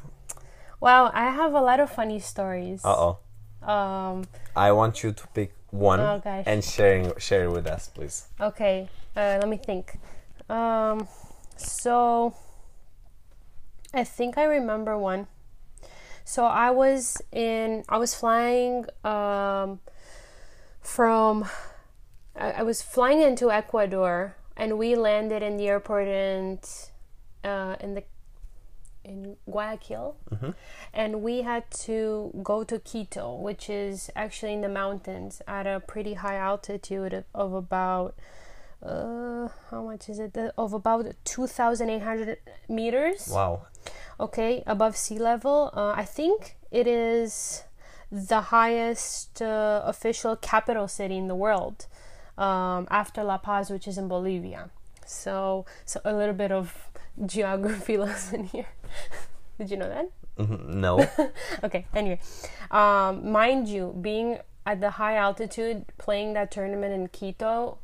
wow 0.82 1.12
i 1.14 1.26
have 1.40 1.54
a 1.54 1.64
lot 1.70 1.80
of 1.80 1.90
funny 2.00 2.20
stories 2.20 2.80
Uh 2.84 2.98
oh. 3.06 3.14
um 3.76 4.18
I 4.56 4.72
want 4.80 4.94
you 5.04 5.12
to 5.12 5.26
pick 5.34 5.52
one 5.72 6.00
Oh, 6.00 6.22
and 6.46 6.64
sharing 6.64 7.06
share 7.18 7.46
it 7.46 7.52
with 7.58 7.66
us, 7.76 7.84
please. 7.96 8.28
Okay, 8.40 8.88
uh, 9.16 9.38
let 9.42 9.50
me 9.50 9.58
think. 9.58 9.98
Um, 10.48 11.08
so 11.58 12.36
I 13.94 14.04
think 14.04 14.38
I 14.38 14.44
remember 14.44 14.94
one. 14.98 15.28
So 16.24 16.46
I 16.46 16.70
was 16.70 17.22
in, 17.32 17.84
I 17.90 17.98
was 17.98 18.14
flying 18.14 18.86
um, 19.04 19.80
from, 20.82 21.46
I, 22.36 22.52
I 22.52 22.64
was 22.64 22.82
flying 22.82 23.22
into 23.22 23.50
Ecuador, 23.52 24.36
and 24.58 24.78
we 24.78 24.96
landed 24.96 25.42
in 25.44 25.58
the 25.58 25.68
airport 25.68 26.08
in, 26.08 26.60
uh, 27.44 27.76
in 27.80 27.94
the 27.96 28.04
in 29.06 29.36
Guayaquil, 29.50 30.16
and 30.94 31.22
we 31.22 31.42
had 31.42 31.70
to 31.72 32.32
go 32.42 32.64
to 32.64 32.80
Quito, 32.80 33.36
which 33.36 33.70
is 33.70 34.10
actually 34.16 34.54
in 34.54 34.62
the 34.62 34.70
mountains 34.70 35.42
at 35.46 35.68
a 35.68 35.82
pretty 35.82 36.14
high 36.14 36.38
altitude 36.38 37.14
of, 37.14 37.26
of 37.36 37.54
about 37.54 38.16
uh, 38.82 39.50
how 39.72 39.82
much 39.84 40.08
is 40.08 40.20
it? 40.20 40.34
The- 40.34 40.54
Of 40.58 40.72
about 40.74 41.06
two 41.26 41.48
thousand 41.48 41.90
eight 41.90 42.04
hundred 42.04 42.38
meters. 42.70 43.28
Wow. 43.30 43.64
Okay, 44.22 44.64
above 44.66 44.96
sea 44.96 45.20
level. 45.20 45.72
Uh, 45.74 45.92
I 45.98 46.06
think 46.06 46.56
it 46.72 46.88
is 46.88 47.64
the 48.10 48.40
highest 48.40 49.42
uh, 49.42 49.82
official 49.84 50.38
capital 50.38 50.88
city 50.88 51.18
in 51.18 51.28
the 51.28 51.36
world, 51.36 51.88
um, 52.38 52.88
after 52.90 53.24
La 53.24 53.38
Paz, 53.38 53.70
which 53.70 53.88
is 53.88 53.98
in 53.98 54.08
Bolivia. 54.08 54.70
So, 55.06 55.66
so 55.86 56.00
a 56.06 56.14
little 56.14 56.34
bit 56.34 56.52
of 56.52 56.88
geography 57.26 57.98
lesson 58.08 58.46
here. 58.46 58.68
Did 59.58 59.70
you 59.72 59.78
know 59.78 59.90
that? 59.90 60.10
Mhm, 60.40 60.66
No. 60.68 61.06
okay 61.64 61.86
anyway 61.94 62.20
um, 62.72 63.32
mind 63.32 63.68
you 63.70 63.96
being 64.02 64.40
at 64.66 64.82
the 64.82 64.90
high 64.98 65.16
altitude 65.16 65.86
playing 66.00 66.34
that 66.34 66.50
tournament 66.50 66.92
in 66.92 67.08
quito 67.10 67.78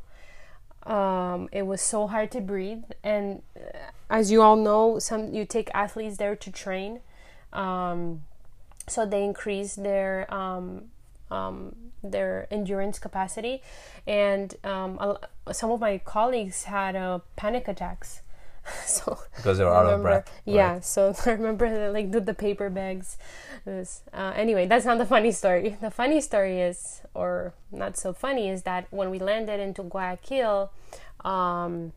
um, 0.88 1.48
it 1.52 1.68
was 1.68 1.80
so 1.80 2.08
hard 2.08 2.32
to 2.32 2.42
breathe 2.42 2.86
and 3.04 3.44
uh, 3.56 3.78
as 4.10 4.32
you 4.32 4.42
all 4.42 4.56
know 4.56 4.98
some 4.98 5.32
you 5.32 5.46
take 5.46 5.70
athletes 5.76 6.18
there 6.18 6.36
to 6.36 6.52
train 6.52 7.02
um, 7.54 8.24
so 8.88 9.06
they 9.06 9.24
increase 9.24 9.76
their 9.76 10.26
um, 10.34 10.86
um, 11.30 11.76
their 12.04 12.48
endurance 12.52 13.00
capacity 13.00 13.62
and 14.08 14.56
um, 14.64 15.18
some 15.52 15.72
of 15.72 15.80
my 15.80 15.98
colleagues 15.98 16.64
had 16.66 16.96
uh, 16.96 17.20
panic 17.36 17.68
attacks 17.68 18.22
so 18.86 19.18
because 19.36 19.60
you're 19.60 19.74
I 19.74 19.80
out 19.80 19.94
of 19.94 20.02
breath. 20.02 20.42
Yeah, 20.46 20.80
so 20.80 21.14
I 21.26 21.32
remember 21.32 21.70
that, 21.70 21.94
like 21.94 22.12
do 22.12 22.20
the 22.20 22.34
paper 22.34 22.70
bags. 22.70 23.18
This 23.66 24.02
uh, 24.14 24.34
anyway, 24.36 24.68
that's 24.68 24.86
not 24.86 24.98
the 24.98 25.06
funny 25.06 25.32
story. 25.32 25.78
The 25.82 25.92
funny 25.92 26.22
story 26.22 26.62
is, 26.62 27.02
or 27.14 27.54
not 27.72 27.98
so 27.98 28.14
funny, 28.14 28.50
is 28.50 28.64
that 28.64 28.88
when 28.92 29.10
we 29.10 29.20
landed 29.20 29.60
into 29.60 29.84
Guayaquil, 29.84 30.72
um, 31.24 31.94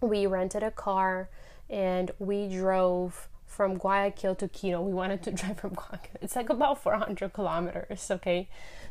we 0.00 0.26
rented 0.26 0.62
a 0.62 0.70
car 0.70 1.28
and 1.68 2.10
we 2.18 2.48
drove 2.48 3.28
from 3.46 3.76
Guayaquil 3.76 4.36
to 4.36 4.48
Quito. 4.48 4.80
We 4.80 4.92
wanted 4.92 5.22
to 5.24 5.30
drive 5.32 5.58
from 5.58 5.74
Guayaquil. 5.74 6.18
It's 6.22 6.36
like 6.36 6.50
about 6.50 6.82
400 6.82 7.32
kilometers. 7.32 8.10
Okay, 8.10 8.48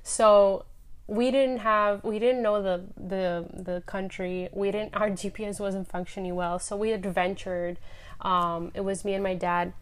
so 0.08 0.64
we 1.06 1.32
didn't 1.32 1.60
have 1.60 2.02
we 2.04 2.18
didn't 2.18 2.42
know 2.42 2.62
the 2.62 2.86
the 2.96 3.46
the 3.54 3.82
country. 3.86 4.48
We 4.54 4.72
didn't 4.72 4.96
our 4.96 5.10
gps 5.10 5.60
wasn't 5.60 5.90
functioning 5.90 6.34
well. 6.36 6.60
So 6.60 6.78
we 6.78 6.94
adventured 6.94 7.78
um, 8.22 8.72
it 8.74 8.82
was 8.82 9.04
me 9.04 9.14
and 9.14 9.24
my 9.24 9.36
dad. 9.36 9.74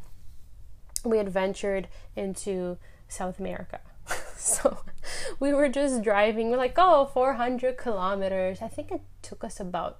We 1.04 1.20
adventured 1.20 1.88
into 2.16 2.78
south 3.08 3.40
america. 3.40 3.80
So 4.38 4.80
we 5.40 5.54
were 5.54 5.70
just 5.70 6.04
driving. 6.04 6.52
We're 6.52 6.58
like 6.58 6.76
oh 6.78 7.06
400 7.06 7.78
kilometers. 7.78 8.62
I 8.62 8.68
think 8.68 8.92
it 8.92 9.02
took 9.22 9.44
us 9.44 9.60
about 9.60 10.00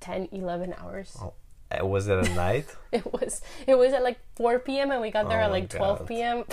10 0.00 0.28
11 0.30 0.74
hours. 0.78 1.16
Oh. 1.20 1.32
Uh, 1.70 1.84
Was 1.86 2.08
it 2.08 2.18
a 2.18 2.34
night? 2.34 2.66
it 2.92 3.10
was 3.12 3.40
it 3.66 3.76
was 3.76 3.92
at 3.92 4.02
like 4.02 4.18
4 4.36 4.58
p.m 4.60 4.90
and 4.90 5.00
we 5.00 5.10
got 5.10 5.28
there 5.28 5.40
Oh 5.40 5.44
at 5.44 5.50
like 5.50 5.68
12 5.70 5.98
God. 5.98 6.08
p.m 6.08 6.44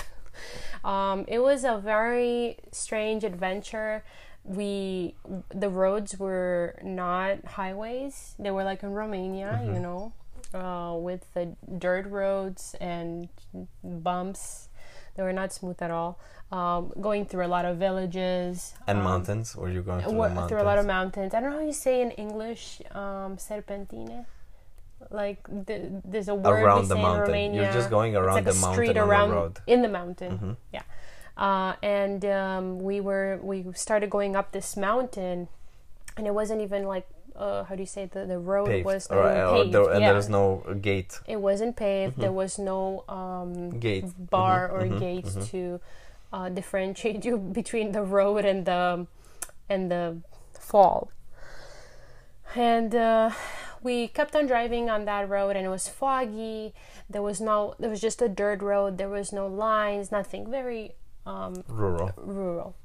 um, 0.83 1.25
it 1.27 1.39
was 1.39 1.63
a 1.63 1.77
very 1.77 2.57
strange 2.71 3.23
adventure 3.23 4.03
we 4.43 5.13
the 5.53 5.69
roads 5.69 6.17
were 6.17 6.75
not 6.83 7.45
highways 7.45 8.33
they 8.39 8.49
were 8.51 8.63
like 8.63 8.81
in 8.83 8.91
romania 8.91 9.59
Mm-hmm. 9.61 9.73
you 9.75 9.79
know 9.79 10.13
uh, 10.53 10.95
with 10.97 11.31
the 11.33 11.55
dirt 11.77 12.05
roads 12.07 12.75
and 12.81 13.29
bumps 13.83 14.67
they 15.15 15.23
were 15.23 15.33
not 15.33 15.53
smooth 15.53 15.81
at 15.81 15.91
all 15.91 16.19
um, 16.51 16.91
going 16.99 17.25
through 17.25 17.45
a 17.45 17.47
lot 17.47 17.63
of 17.65 17.77
villages 17.77 18.73
And 18.87 18.97
um, 18.97 19.03
mountains? 19.05 19.55
Were 19.55 19.69
you 19.69 19.81
going 19.81 20.01
through 20.03 20.17
mountains? 20.17 20.47
through 20.49 20.61
a 20.61 20.67
lot 20.67 20.77
of 20.79 20.85
mountains. 20.85 21.33
I 21.33 21.39
don't 21.39 21.51
know 21.51 21.57
how 21.59 21.63
you 21.65 21.71
say 21.71 22.01
in 22.01 22.11
English, 22.11 22.81
um, 22.91 23.37
serpentine. 23.37 24.25
Like 25.11 25.43
the, 25.47 26.01
there's 26.05 26.29
a 26.29 26.35
word 26.35 26.63
Around 26.63 26.87
the 26.87 26.95
mountain. 26.95 27.21
in 27.23 27.27
Romania. 27.27 27.61
You're 27.63 27.73
just 27.73 27.89
going 27.89 28.13
It's 28.13 28.19
around 28.21 28.35
like 28.35 28.45
the 28.45 28.51
a 28.51 28.53
mountain 28.55 28.73
street 28.75 28.93
the 28.93 29.03
around 29.03 29.31
road. 29.31 29.59
in 29.67 29.81
the 29.81 29.89
mountain. 29.89 30.31
Mhm. 30.39 30.55
Yeah, 30.71 30.83
uh, 31.37 31.73
and 31.83 32.23
um, 32.25 32.79
we 32.79 33.01
were 33.01 33.39
we 33.43 33.65
started 33.73 34.09
going 34.09 34.35
up 34.35 34.51
this 34.51 34.77
mountain, 34.77 35.47
and 36.17 36.27
it 36.27 36.33
wasn't 36.33 36.61
even 36.61 36.85
like 36.87 37.05
uh, 37.35 37.63
how 37.65 37.75
do 37.75 37.81
you 37.81 37.87
say 37.87 38.05
the 38.05 38.25
the 38.25 38.39
road 38.39 38.67
Paved. 38.67 38.85
was 38.85 39.07
Or, 39.11 39.23
paved. 39.23 39.73
there, 39.73 39.89
and 39.91 40.01
yeah. 40.01 40.11
there's 40.13 40.29
no 40.29 40.63
gate. 40.81 41.19
It 41.27 41.39
wasn't 41.41 41.75
paved. 41.75 42.17
There 42.17 42.31
was 42.31 42.57
no 42.59 43.03
um, 43.09 43.79
Gate. 43.79 44.05
bar 44.29 44.69
Mhm, 44.69 44.73
or 44.73 44.81
mhm, 44.87 44.99
gates 44.99 45.35
mhm. 45.35 45.43
to 45.51 45.79
uh, 46.31 46.47
differentiate 46.49 47.25
you 47.27 47.37
between 47.37 47.91
the 47.91 48.03
road 48.03 48.45
and 48.45 48.65
the 48.65 49.07
and 49.69 49.91
the 49.91 50.17
fall. 50.59 51.09
And 52.55 52.93
uh, 52.95 53.31
we 53.83 54.07
kept 54.07 54.35
on 54.35 54.45
driving 54.47 54.89
on 54.89 55.05
that 55.05 55.27
road, 55.29 55.55
and 55.55 55.65
it 55.65 55.69
was 55.69 55.87
foggy. 55.87 56.73
There 57.09 57.21
was 57.21 57.41
no. 57.41 57.75
There 57.79 57.89
was 57.89 58.01
just 58.01 58.21
a 58.21 58.29
dirt 58.29 58.61
road. 58.61 58.97
There 58.97 59.09
was 59.09 59.31
no 59.31 59.47
lines. 59.47 60.11
Nothing. 60.11 60.49
Very 60.49 60.93
um, 61.25 61.63
Rural. 61.67 62.11
rural. 62.17 62.75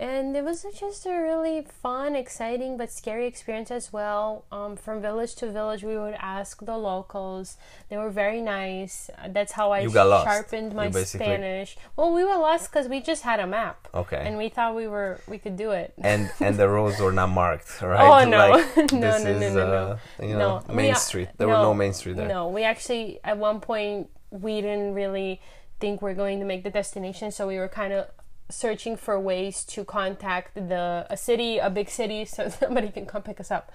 And 0.00 0.36
it 0.36 0.44
was 0.44 0.64
just 0.78 1.06
a 1.06 1.10
really 1.20 1.62
fun, 1.82 2.14
exciting, 2.14 2.76
but 2.76 2.90
scary 2.92 3.26
experience 3.26 3.70
as 3.70 3.92
well. 3.92 4.44
Um, 4.52 4.76
from 4.76 5.02
village 5.02 5.34
to 5.36 5.50
village, 5.50 5.82
we 5.82 5.96
would 5.98 6.14
ask 6.20 6.64
the 6.64 6.76
locals. 6.78 7.56
They 7.88 7.96
were 7.96 8.10
very 8.10 8.40
nice. 8.40 9.10
That's 9.28 9.52
how 9.52 9.72
I 9.72 9.80
You 9.80 9.90
got 9.90 10.06
lost. 10.08 10.26
sharpened 10.26 10.74
my 10.74 10.88
basically- 10.88 11.26
Spanish. 11.26 11.76
Well, 11.96 12.12
we 12.14 12.24
were 12.24 12.36
lost 12.36 12.70
because 12.70 12.86
we 12.88 13.00
just 13.00 13.22
had 13.24 13.40
a 13.40 13.46
map, 13.46 13.88
Okay. 13.92 14.22
and 14.24 14.38
we 14.38 14.48
thought 14.48 14.74
we 14.76 14.86
were 14.86 15.20
we 15.26 15.38
could 15.38 15.56
do 15.56 15.72
it. 15.72 15.94
and 15.98 16.30
and 16.40 16.56
the 16.56 16.68
roads 16.68 17.00
were 17.00 17.12
not 17.12 17.30
marked, 17.30 17.82
right? 17.82 18.22
Oh, 18.24 18.28
no. 18.28 18.50
Like, 18.50 18.92
No, 18.92 19.10
this 19.12 19.24
no, 19.24 19.32
no, 19.38 19.46
is, 19.46 19.54
no, 19.54 19.66
no. 19.66 19.74
uh, 19.74 19.98
You 20.24 20.36
know, 20.36 20.62
No, 20.68 20.74
Main 20.74 20.88
we- 20.90 20.94
Street. 20.94 21.28
There 21.38 21.48
were 21.48 21.54
no 21.54 21.74
Main 21.74 21.92
Street 21.92 22.16
there. 22.16 22.28
No, 22.28 22.48
we 22.48 22.62
actually 22.62 23.18
at 23.24 23.36
one 23.38 23.60
point 23.60 24.10
we 24.30 24.60
didn't 24.60 24.94
really 24.94 25.40
think 25.80 26.02
we're 26.02 26.14
going 26.14 26.38
to 26.40 26.44
make 26.44 26.62
the 26.64 26.70
destination, 26.70 27.30
so 27.32 27.46
we 27.48 27.56
were 27.56 27.68
kind 27.68 27.92
of 27.92 28.06
searching 28.50 28.96
for 28.96 29.18
ways 29.18 29.64
to 29.64 29.84
contact 29.84 30.54
the 30.54 31.06
a 31.10 31.16
city, 31.16 31.58
a 31.58 31.70
big 31.70 31.88
city, 31.88 32.24
so 32.34 32.48
somebody 32.48 32.88
can 32.90 33.06
come 33.06 33.22
pick 33.22 33.40
us 33.40 33.50
up. 33.50 33.70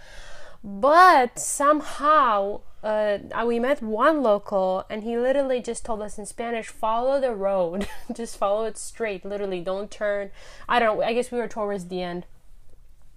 But 0.63 1.38
somehow 1.39 2.61
uh, 2.82 3.17
we 3.45 3.59
met 3.59 3.82
one 3.82 4.24
local, 4.24 4.86
and 4.89 5.03
he 5.03 5.17
literally 5.17 5.61
just 5.61 5.84
told 5.84 6.01
us 6.01 6.17
in 6.17 6.26
Spanish, 6.26 6.67
"Follow 6.67 7.19
the 7.19 7.36
road, 7.36 7.88
just 8.13 8.38
follow 8.38 8.65
it 8.65 8.78
straight. 8.78 9.26
Literally, 9.26 9.61
don't 9.61 9.91
turn." 9.91 10.32
I 10.69 10.80
don't. 10.80 10.97
know, 10.97 11.03
I 11.03 11.13
guess 11.13 11.32
we 11.32 11.38
were 11.38 11.47
towards 11.47 11.88
the 11.88 12.01
end 12.01 12.26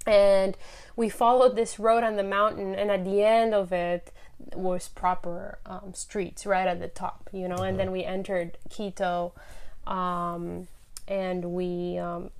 and 0.06 0.56
we 0.94 1.08
followed 1.08 1.56
this 1.56 1.78
road 1.78 2.04
on 2.04 2.16
the 2.16 2.22
mountain 2.22 2.74
and 2.74 2.90
at 2.90 3.04
the 3.04 3.22
end 3.22 3.52
of 3.52 3.72
it 3.72 4.12
was 4.54 4.88
proper 4.88 5.58
um, 5.66 5.92
streets 5.94 6.46
right 6.46 6.68
at 6.68 6.80
the 6.80 6.88
top 6.88 7.28
you 7.32 7.48
know 7.48 7.56
and 7.56 7.78
then 7.78 7.90
we 7.90 8.04
entered 8.04 8.56
quito 8.70 9.32
um, 9.86 10.68
and 11.08 11.44
we 11.52 11.98
um, 11.98 12.30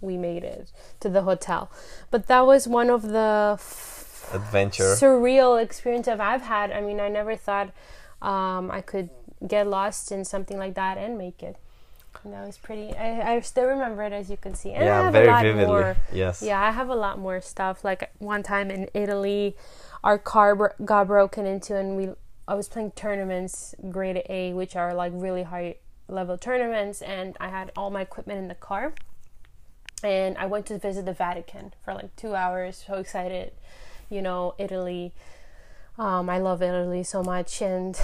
we 0.00 0.16
made 0.16 0.42
it 0.44 0.70
to 1.00 1.08
the 1.08 1.22
hotel 1.22 1.70
but 2.10 2.26
that 2.26 2.46
was 2.46 2.66
one 2.66 2.90
of 2.90 3.02
the 3.02 3.56
f- 3.58 4.30
Adventure. 4.34 4.94
surreal 4.94 5.62
experience 5.62 6.08
I've 6.08 6.42
had. 6.42 6.70
I 6.72 6.80
mean, 6.80 7.00
I 7.00 7.08
never 7.08 7.36
thought 7.36 7.70
um, 8.22 8.70
I 8.70 8.80
could 8.80 9.10
get 9.46 9.66
lost 9.66 10.10
in 10.12 10.24
something 10.24 10.56
like 10.56 10.74
that 10.74 10.96
and 10.96 11.18
make 11.18 11.42
it. 11.42 11.56
And 12.24 12.32
that 12.32 12.46
was 12.46 12.56
pretty. 12.56 12.94
I, 12.96 13.34
I 13.34 13.40
still 13.40 13.66
remember 13.66 14.02
it, 14.04 14.12
as 14.12 14.30
you 14.30 14.36
can 14.36 14.54
see. 14.54 14.72
And 14.72 14.84
I 14.84 14.86
yeah, 14.86 15.02
have 15.02 15.12
very 15.12 15.26
a 15.26 15.30
lot 15.30 15.42
vividly. 15.42 15.66
more. 15.66 15.96
Yes. 16.12 16.40
Yeah, 16.40 16.60
I 16.62 16.70
have 16.70 16.88
a 16.88 16.94
lot 16.94 17.18
more 17.18 17.40
stuff. 17.40 17.84
Like 17.84 18.10
one 18.18 18.42
time 18.44 18.70
in 18.70 18.88
Italy, 18.94 19.56
our 20.04 20.18
car 20.18 20.54
bro- 20.54 20.68
got 20.84 21.08
broken 21.08 21.46
into, 21.46 21.76
and 21.76 21.96
we 21.96 22.10
I 22.46 22.54
was 22.54 22.68
playing 22.68 22.92
tournaments, 22.92 23.74
grade 23.90 24.22
A, 24.28 24.52
which 24.52 24.76
are 24.76 24.94
like 24.94 25.12
really 25.14 25.42
high 25.42 25.76
level 26.12 26.36
tournaments, 26.38 27.02
and 27.02 27.36
I 27.40 27.48
had 27.48 27.72
all 27.76 27.90
my 27.90 28.02
equipment 28.02 28.38
in 28.38 28.48
the 28.48 28.54
car. 28.54 28.92
And 30.04 30.36
I 30.36 30.46
went 30.46 30.66
to 30.66 30.78
visit 30.78 31.04
the 31.06 31.12
Vatican 31.12 31.74
for 31.84 31.94
like 31.94 32.14
two 32.16 32.34
hours. 32.34 32.84
So 32.86 32.94
excited, 32.94 33.52
you 34.10 34.20
know, 34.20 34.54
Italy. 34.58 35.12
Um, 35.98 36.28
I 36.28 36.38
love 36.38 36.60
Italy 36.62 37.04
so 37.04 37.22
much. 37.22 37.62
And 37.62 37.96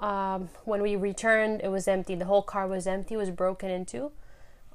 um, 0.00 0.48
when 0.64 0.82
we 0.82 0.96
returned, 0.96 1.60
it 1.62 1.68
was 1.68 1.86
empty. 1.86 2.16
The 2.16 2.24
whole 2.24 2.42
car 2.42 2.66
was 2.66 2.86
empty. 2.88 3.16
Was 3.16 3.30
broken 3.30 3.70
into. 3.70 4.10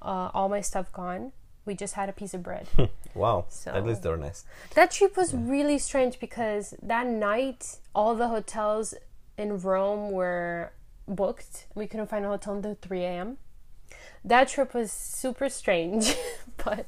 Uh, 0.02 0.30
all 0.34 0.48
my 0.48 0.62
stuff 0.62 0.92
gone. 0.94 1.34
We 1.66 1.76
just 1.76 1.96
had 1.96 2.08
a 2.10 2.14
piece 2.14 2.34
of 2.34 2.44
bread. 2.44 2.68
Wow. 3.16 3.46
So- 3.50 3.72
At 3.72 3.86
least 3.88 4.04
they 4.04 4.10
were 4.10 4.18
nice. 4.18 4.46
That 4.76 4.92
trip 4.92 5.18
was 5.18 5.34
really 5.34 5.80
strange 5.80 6.20
because 6.20 6.76
that 6.82 7.08
night 7.08 7.80
all 7.96 8.14
the 8.16 8.28
hotels 8.28 8.94
in 9.36 9.60
Rome 9.60 10.12
were 10.12 10.72
booked. 11.10 11.68
We 11.76 11.88
couldn't 11.88 12.08
find 12.08 12.26
a 12.26 12.30
hotel 12.30 12.56
until 12.56 12.78
3 12.82 13.04
a.m. 13.04 13.38
That 14.24 14.48
trip 14.48 14.74
was 14.74 14.92
super 14.92 15.50
strange, 15.50 16.16
but 16.58 16.88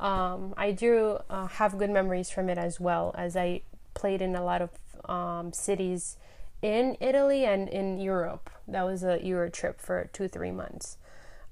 um, 0.00 0.54
I 0.56 0.72
do 0.72 1.18
uh, 1.30 1.46
have 1.46 1.78
good 1.78 1.90
memories 1.90 2.30
from 2.30 2.48
it 2.48 2.58
as 2.58 2.80
well 2.80 3.14
as 3.16 3.36
I 3.36 3.62
played 3.94 4.20
in 4.20 4.34
a 4.34 4.44
lot 4.44 4.60
of 4.62 4.70
um, 5.08 5.52
cities 5.52 6.16
in 6.62 6.96
Italy 7.00 7.44
and 7.44 7.68
in 7.68 7.98
Europe. 7.98 8.50
That 8.66 8.84
was 8.84 9.04
a 9.04 9.20
Euro 9.24 9.50
trip 9.50 9.80
for 9.80 10.08
two, 10.12 10.28
three 10.28 10.50
months. 10.50 10.96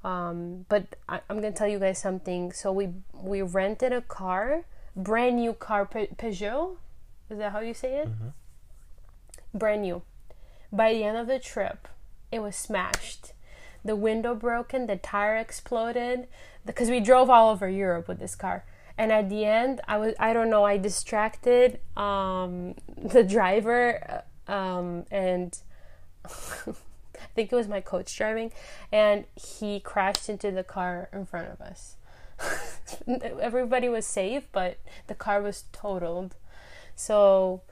Um, 0.04 0.64
but 0.68 0.96
I, 1.08 1.20
I'm 1.30 1.36
gonna 1.36 1.52
tell 1.52 1.68
you 1.68 1.78
guys 1.78 1.98
something. 1.98 2.52
So 2.52 2.72
we 2.72 2.88
we 3.14 3.42
rented 3.42 3.92
a 3.92 4.00
car, 4.00 4.64
brand 4.96 5.36
new 5.36 5.52
car, 5.52 5.86
Pe- 5.86 6.08
Peugeot. 6.08 6.76
Is 7.30 7.38
that 7.38 7.52
how 7.52 7.60
you 7.60 7.74
say 7.74 7.98
it? 7.98 8.08
Brand 9.54 9.82
new. 9.82 10.02
By 10.72 10.94
the 10.94 11.04
end 11.04 11.18
of 11.18 11.26
the 11.26 11.38
trip, 11.38 11.86
it 12.30 12.40
was 12.40 12.56
smashed. 12.56 13.32
The 13.84 13.96
window 13.96 14.34
broken, 14.34 14.86
the 14.86 14.96
tire 14.96 15.36
exploded 15.36 16.28
because 16.64 16.88
we 16.88 17.00
drove 17.00 17.28
all 17.28 17.50
over 17.50 17.68
Europe 17.68 18.08
with 18.08 18.18
this 18.18 18.34
car. 18.34 18.64
And 18.96 19.10
at 19.10 19.28
the 19.28 19.44
end, 19.44 19.80
I 19.88 19.96
was 19.98 20.14
I 20.18 20.32
don't 20.32 20.50
know, 20.50 20.64
I 20.64 20.76
distracted 20.78 21.80
um, 21.96 22.74
the 22.96 23.22
driver 23.22 24.22
uh, 24.48 24.52
um, 24.52 25.04
and 25.10 25.58
I 26.24 27.34
think 27.34 27.52
it 27.52 27.56
was 27.56 27.68
my 27.68 27.80
coach 27.80 28.14
driving, 28.16 28.52
and 28.90 29.24
he 29.34 29.80
crashed 29.80 30.28
into 30.28 30.50
the 30.50 30.64
car 30.64 31.08
in 31.12 31.26
front 31.26 31.48
of 31.48 31.60
us. 31.60 31.96
Everybody 33.40 33.88
was 33.88 34.06
safe, 34.06 34.44
but 34.52 34.78
the 35.06 35.14
car 35.14 35.40
was 35.40 35.64
totaled. 35.72 36.36
So 36.94 37.62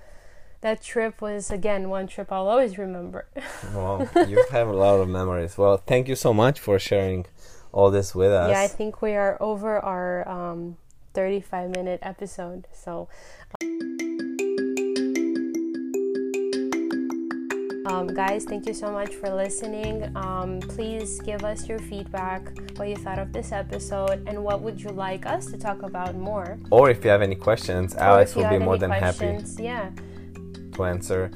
that 0.62 0.82
trip 0.82 1.20
was 1.22 1.50
again 1.50 1.88
one 1.88 2.06
trip 2.06 2.30
I'll 2.30 2.48
always 2.48 2.76
remember. 2.78 3.26
Wow. 3.74 4.08
you 4.28 4.44
have 4.50 4.68
a 4.68 4.72
lot 4.72 5.00
of 5.00 5.08
memories. 5.08 5.56
Well, 5.56 5.76
thank 5.78 6.08
you 6.08 6.16
so 6.16 6.34
much 6.34 6.58
for 6.60 6.78
sharing 6.78 7.26
all 7.72 7.90
this 7.90 8.14
with 8.14 8.32
us. 8.32 8.50
yeah, 8.50 8.60
I 8.60 8.66
think 8.68 9.00
we 9.00 9.12
are 9.14 9.36
over 9.40 9.78
our 9.78 10.28
um, 10.28 10.76
35 11.14 11.70
minute 11.70 12.00
episode. 12.02 12.66
So. 12.72 13.08
Um, 17.86 18.06
guys, 18.06 18.44
thank 18.44 18.66
you 18.66 18.74
so 18.74 18.90
much 18.92 19.14
for 19.14 19.28
listening. 19.34 20.14
Um, 20.16 20.60
please 20.60 21.20
give 21.22 21.42
us 21.44 21.68
your 21.68 21.78
feedback, 21.80 22.42
what 22.76 22.88
you 22.88 22.96
thought 22.96 23.18
of 23.18 23.32
this 23.32 23.50
episode, 23.52 24.22
and 24.28 24.42
what 24.44 24.60
would 24.62 24.80
you 24.80 24.90
like 24.90 25.26
us 25.26 25.46
to 25.46 25.58
talk 25.58 25.82
about 25.82 26.14
more. 26.14 26.58
or 26.70 26.88
if 26.90 27.04
you 27.04 27.10
have 27.10 27.22
any 27.22 27.34
questions, 27.34 27.94
Alex 27.96 28.36
will 28.36 28.48
be 28.48 28.58
more 28.58 28.78
than 28.78 28.90
happy 28.90 29.18
questions, 29.26 29.58
Yeah. 29.58 29.90
Answer. 30.84 31.30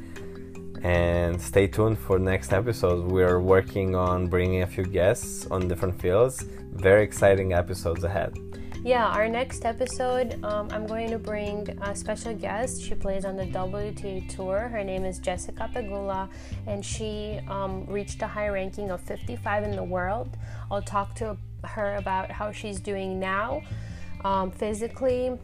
And 0.83 1.41
stay 1.41 1.67
tuned 1.67 1.99
for 1.99 2.19
next 2.19 2.53
episodes. 2.53 3.11
We 3.11 3.23
are 3.23 3.41
working 3.41 3.95
on 3.95 4.27
bringing 4.27 4.63
a 4.63 4.67
few 4.67 4.85
guests 4.85 5.47
on 5.51 5.67
different 5.67 6.01
fields. 6.01 6.43
Very 6.73 7.03
exciting 7.05 7.55
episodes 7.55 8.05
ahead. 8.05 8.37
Yeah, 8.85 9.07
our 9.07 9.27
next 9.29 9.65
episode, 9.65 10.45
um, 10.45 10.69
I'm 10.71 10.87
going 10.87 11.09
to 11.09 11.19
bring 11.19 11.71
a 11.81 11.97
special 11.97 12.35
guest. 12.35 12.83
She 12.83 12.95
plays 12.95 13.25
on 13.25 13.35
the 13.35 13.47
WTA 13.47 14.29
Tour. 14.29 14.69
Her 14.69 14.85
name 14.85 15.07
is 15.07 15.19
Jessica 15.19 15.71
Pegula, 15.75 16.29
and 16.67 16.85
she 16.85 17.41
um, 17.49 17.87
reached 17.87 18.21
a 18.21 18.27
high 18.27 18.49
ranking 18.49 18.91
of 18.91 19.01
55 19.01 19.65
in 19.65 19.75
the 19.75 19.83
world. 19.83 20.37
I'll 20.71 20.83
talk 20.83 21.15
to 21.15 21.39
her 21.65 21.95
about 21.97 22.31
how 22.31 22.53
she's 22.53 22.79
doing 22.79 23.19
now, 23.19 23.63
um, 24.23 24.51
physically 24.51 25.39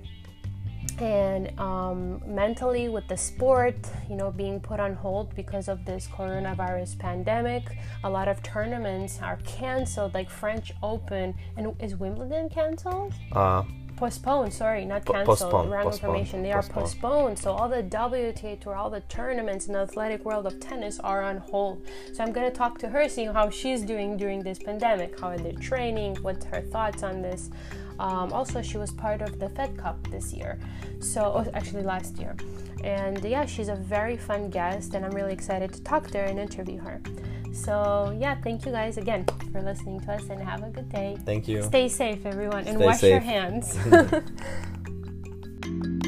and 1.00 1.58
um, 1.58 2.22
mentally 2.26 2.88
with 2.88 3.06
the 3.08 3.16
sport, 3.16 3.76
you 4.08 4.16
know, 4.16 4.30
being 4.30 4.60
put 4.60 4.80
on 4.80 4.94
hold 4.94 5.34
because 5.34 5.68
of 5.68 5.84
this 5.84 6.06
coronavirus 6.06 6.98
pandemic. 6.98 7.64
A 8.04 8.10
lot 8.10 8.28
of 8.28 8.42
tournaments 8.42 9.20
are 9.22 9.38
canceled, 9.44 10.14
like 10.14 10.30
French 10.30 10.72
Open. 10.82 11.34
And 11.56 11.74
is 11.80 11.96
Wimbledon 11.96 12.48
canceled? 12.48 13.14
Uh, 13.32 13.62
Postponed, 13.96 14.50
sorry, 14.54 14.86
not 14.86 15.04
canceled. 15.04 15.26
postponed, 15.26 15.70
Wrong 15.70 15.82
postponed, 15.84 16.16
information. 16.16 16.42
They 16.42 16.52
postponed. 16.52 16.76
are 16.78 16.80
postponed. 16.80 17.38
So 17.38 17.52
all 17.52 17.68
the 17.68 17.82
WTA 17.82 18.58
tour, 18.58 18.74
all 18.74 18.88
the 18.88 19.00
tournaments 19.02 19.66
in 19.66 19.74
the 19.74 19.80
athletic 19.80 20.24
world 20.24 20.46
of 20.46 20.58
tennis 20.58 20.98
are 21.00 21.20
on 21.22 21.36
hold. 21.36 21.86
So 22.14 22.24
I'm 22.24 22.32
gonna 22.32 22.50
talk 22.50 22.78
to 22.78 22.88
her, 22.88 23.10
see 23.10 23.26
how 23.26 23.50
she's 23.50 23.82
doing 23.82 24.16
during 24.16 24.42
this 24.42 24.58
pandemic. 24.58 25.20
How 25.20 25.28
are 25.28 25.38
they 25.38 25.52
training? 25.52 26.16
What's 26.22 26.46
her 26.46 26.62
thoughts 26.62 27.02
on 27.02 27.20
this? 27.20 27.50
Um, 28.00 28.32
also, 28.32 28.62
she 28.62 28.78
was 28.78 28.90
part 28.90 29.20
of 29.20 29.38
the 29.38 29.50
Fed 29.50 29.76
Cup 29.76 29.98
this 30.10 30.32
year. 30.32 30.58
So 31.00 31.20
oh, 31.36 31.50
actually 31.52 31.82
last 31.82 32.18
year. 32.18 32.34
And 32.82 33.22
yeah, 33.22 33.44
she's 33.44 33.68
a 33.68 33.76
very 33.76 34.16
fun 34.16 34.48
guest, 34.48 34.94
and 34.94 35.04
I'm 35.04 35.12
really 35.12 35.34
excited 35.34 35.70
to 35.74 35.82
talk 35.82 36.10
to 36.12 36.18
her 36.18 36.24
and 36.24 36.38
interview 36.38 36.78
her. 36.78 37.02
So 37.52 38.16
yeah, 38.18 38.40
thank 38.40 38.64
you 38.64 38.72
guys 38.72 38.96
again 38.96 39.26
for 39.52 39.60
listening 39.60 40.00
to 40.00 40.12
us, 40.12 40.30
and 40.30 40.40
have 40.40 40.62
a 40.62 40.70
good 40.70 40.88
day. 40.88 41.18
thank 41.26 41.46
you. 41.46 41.62
Stay 41.62 41.88
safe, 41.88 42.24
everyone, 42.24 42.66
and 42.66 42.78
Stay 42.78 42.86
wash 42.86 43.02
your 43.02 43.20
hands. 43.20 43.78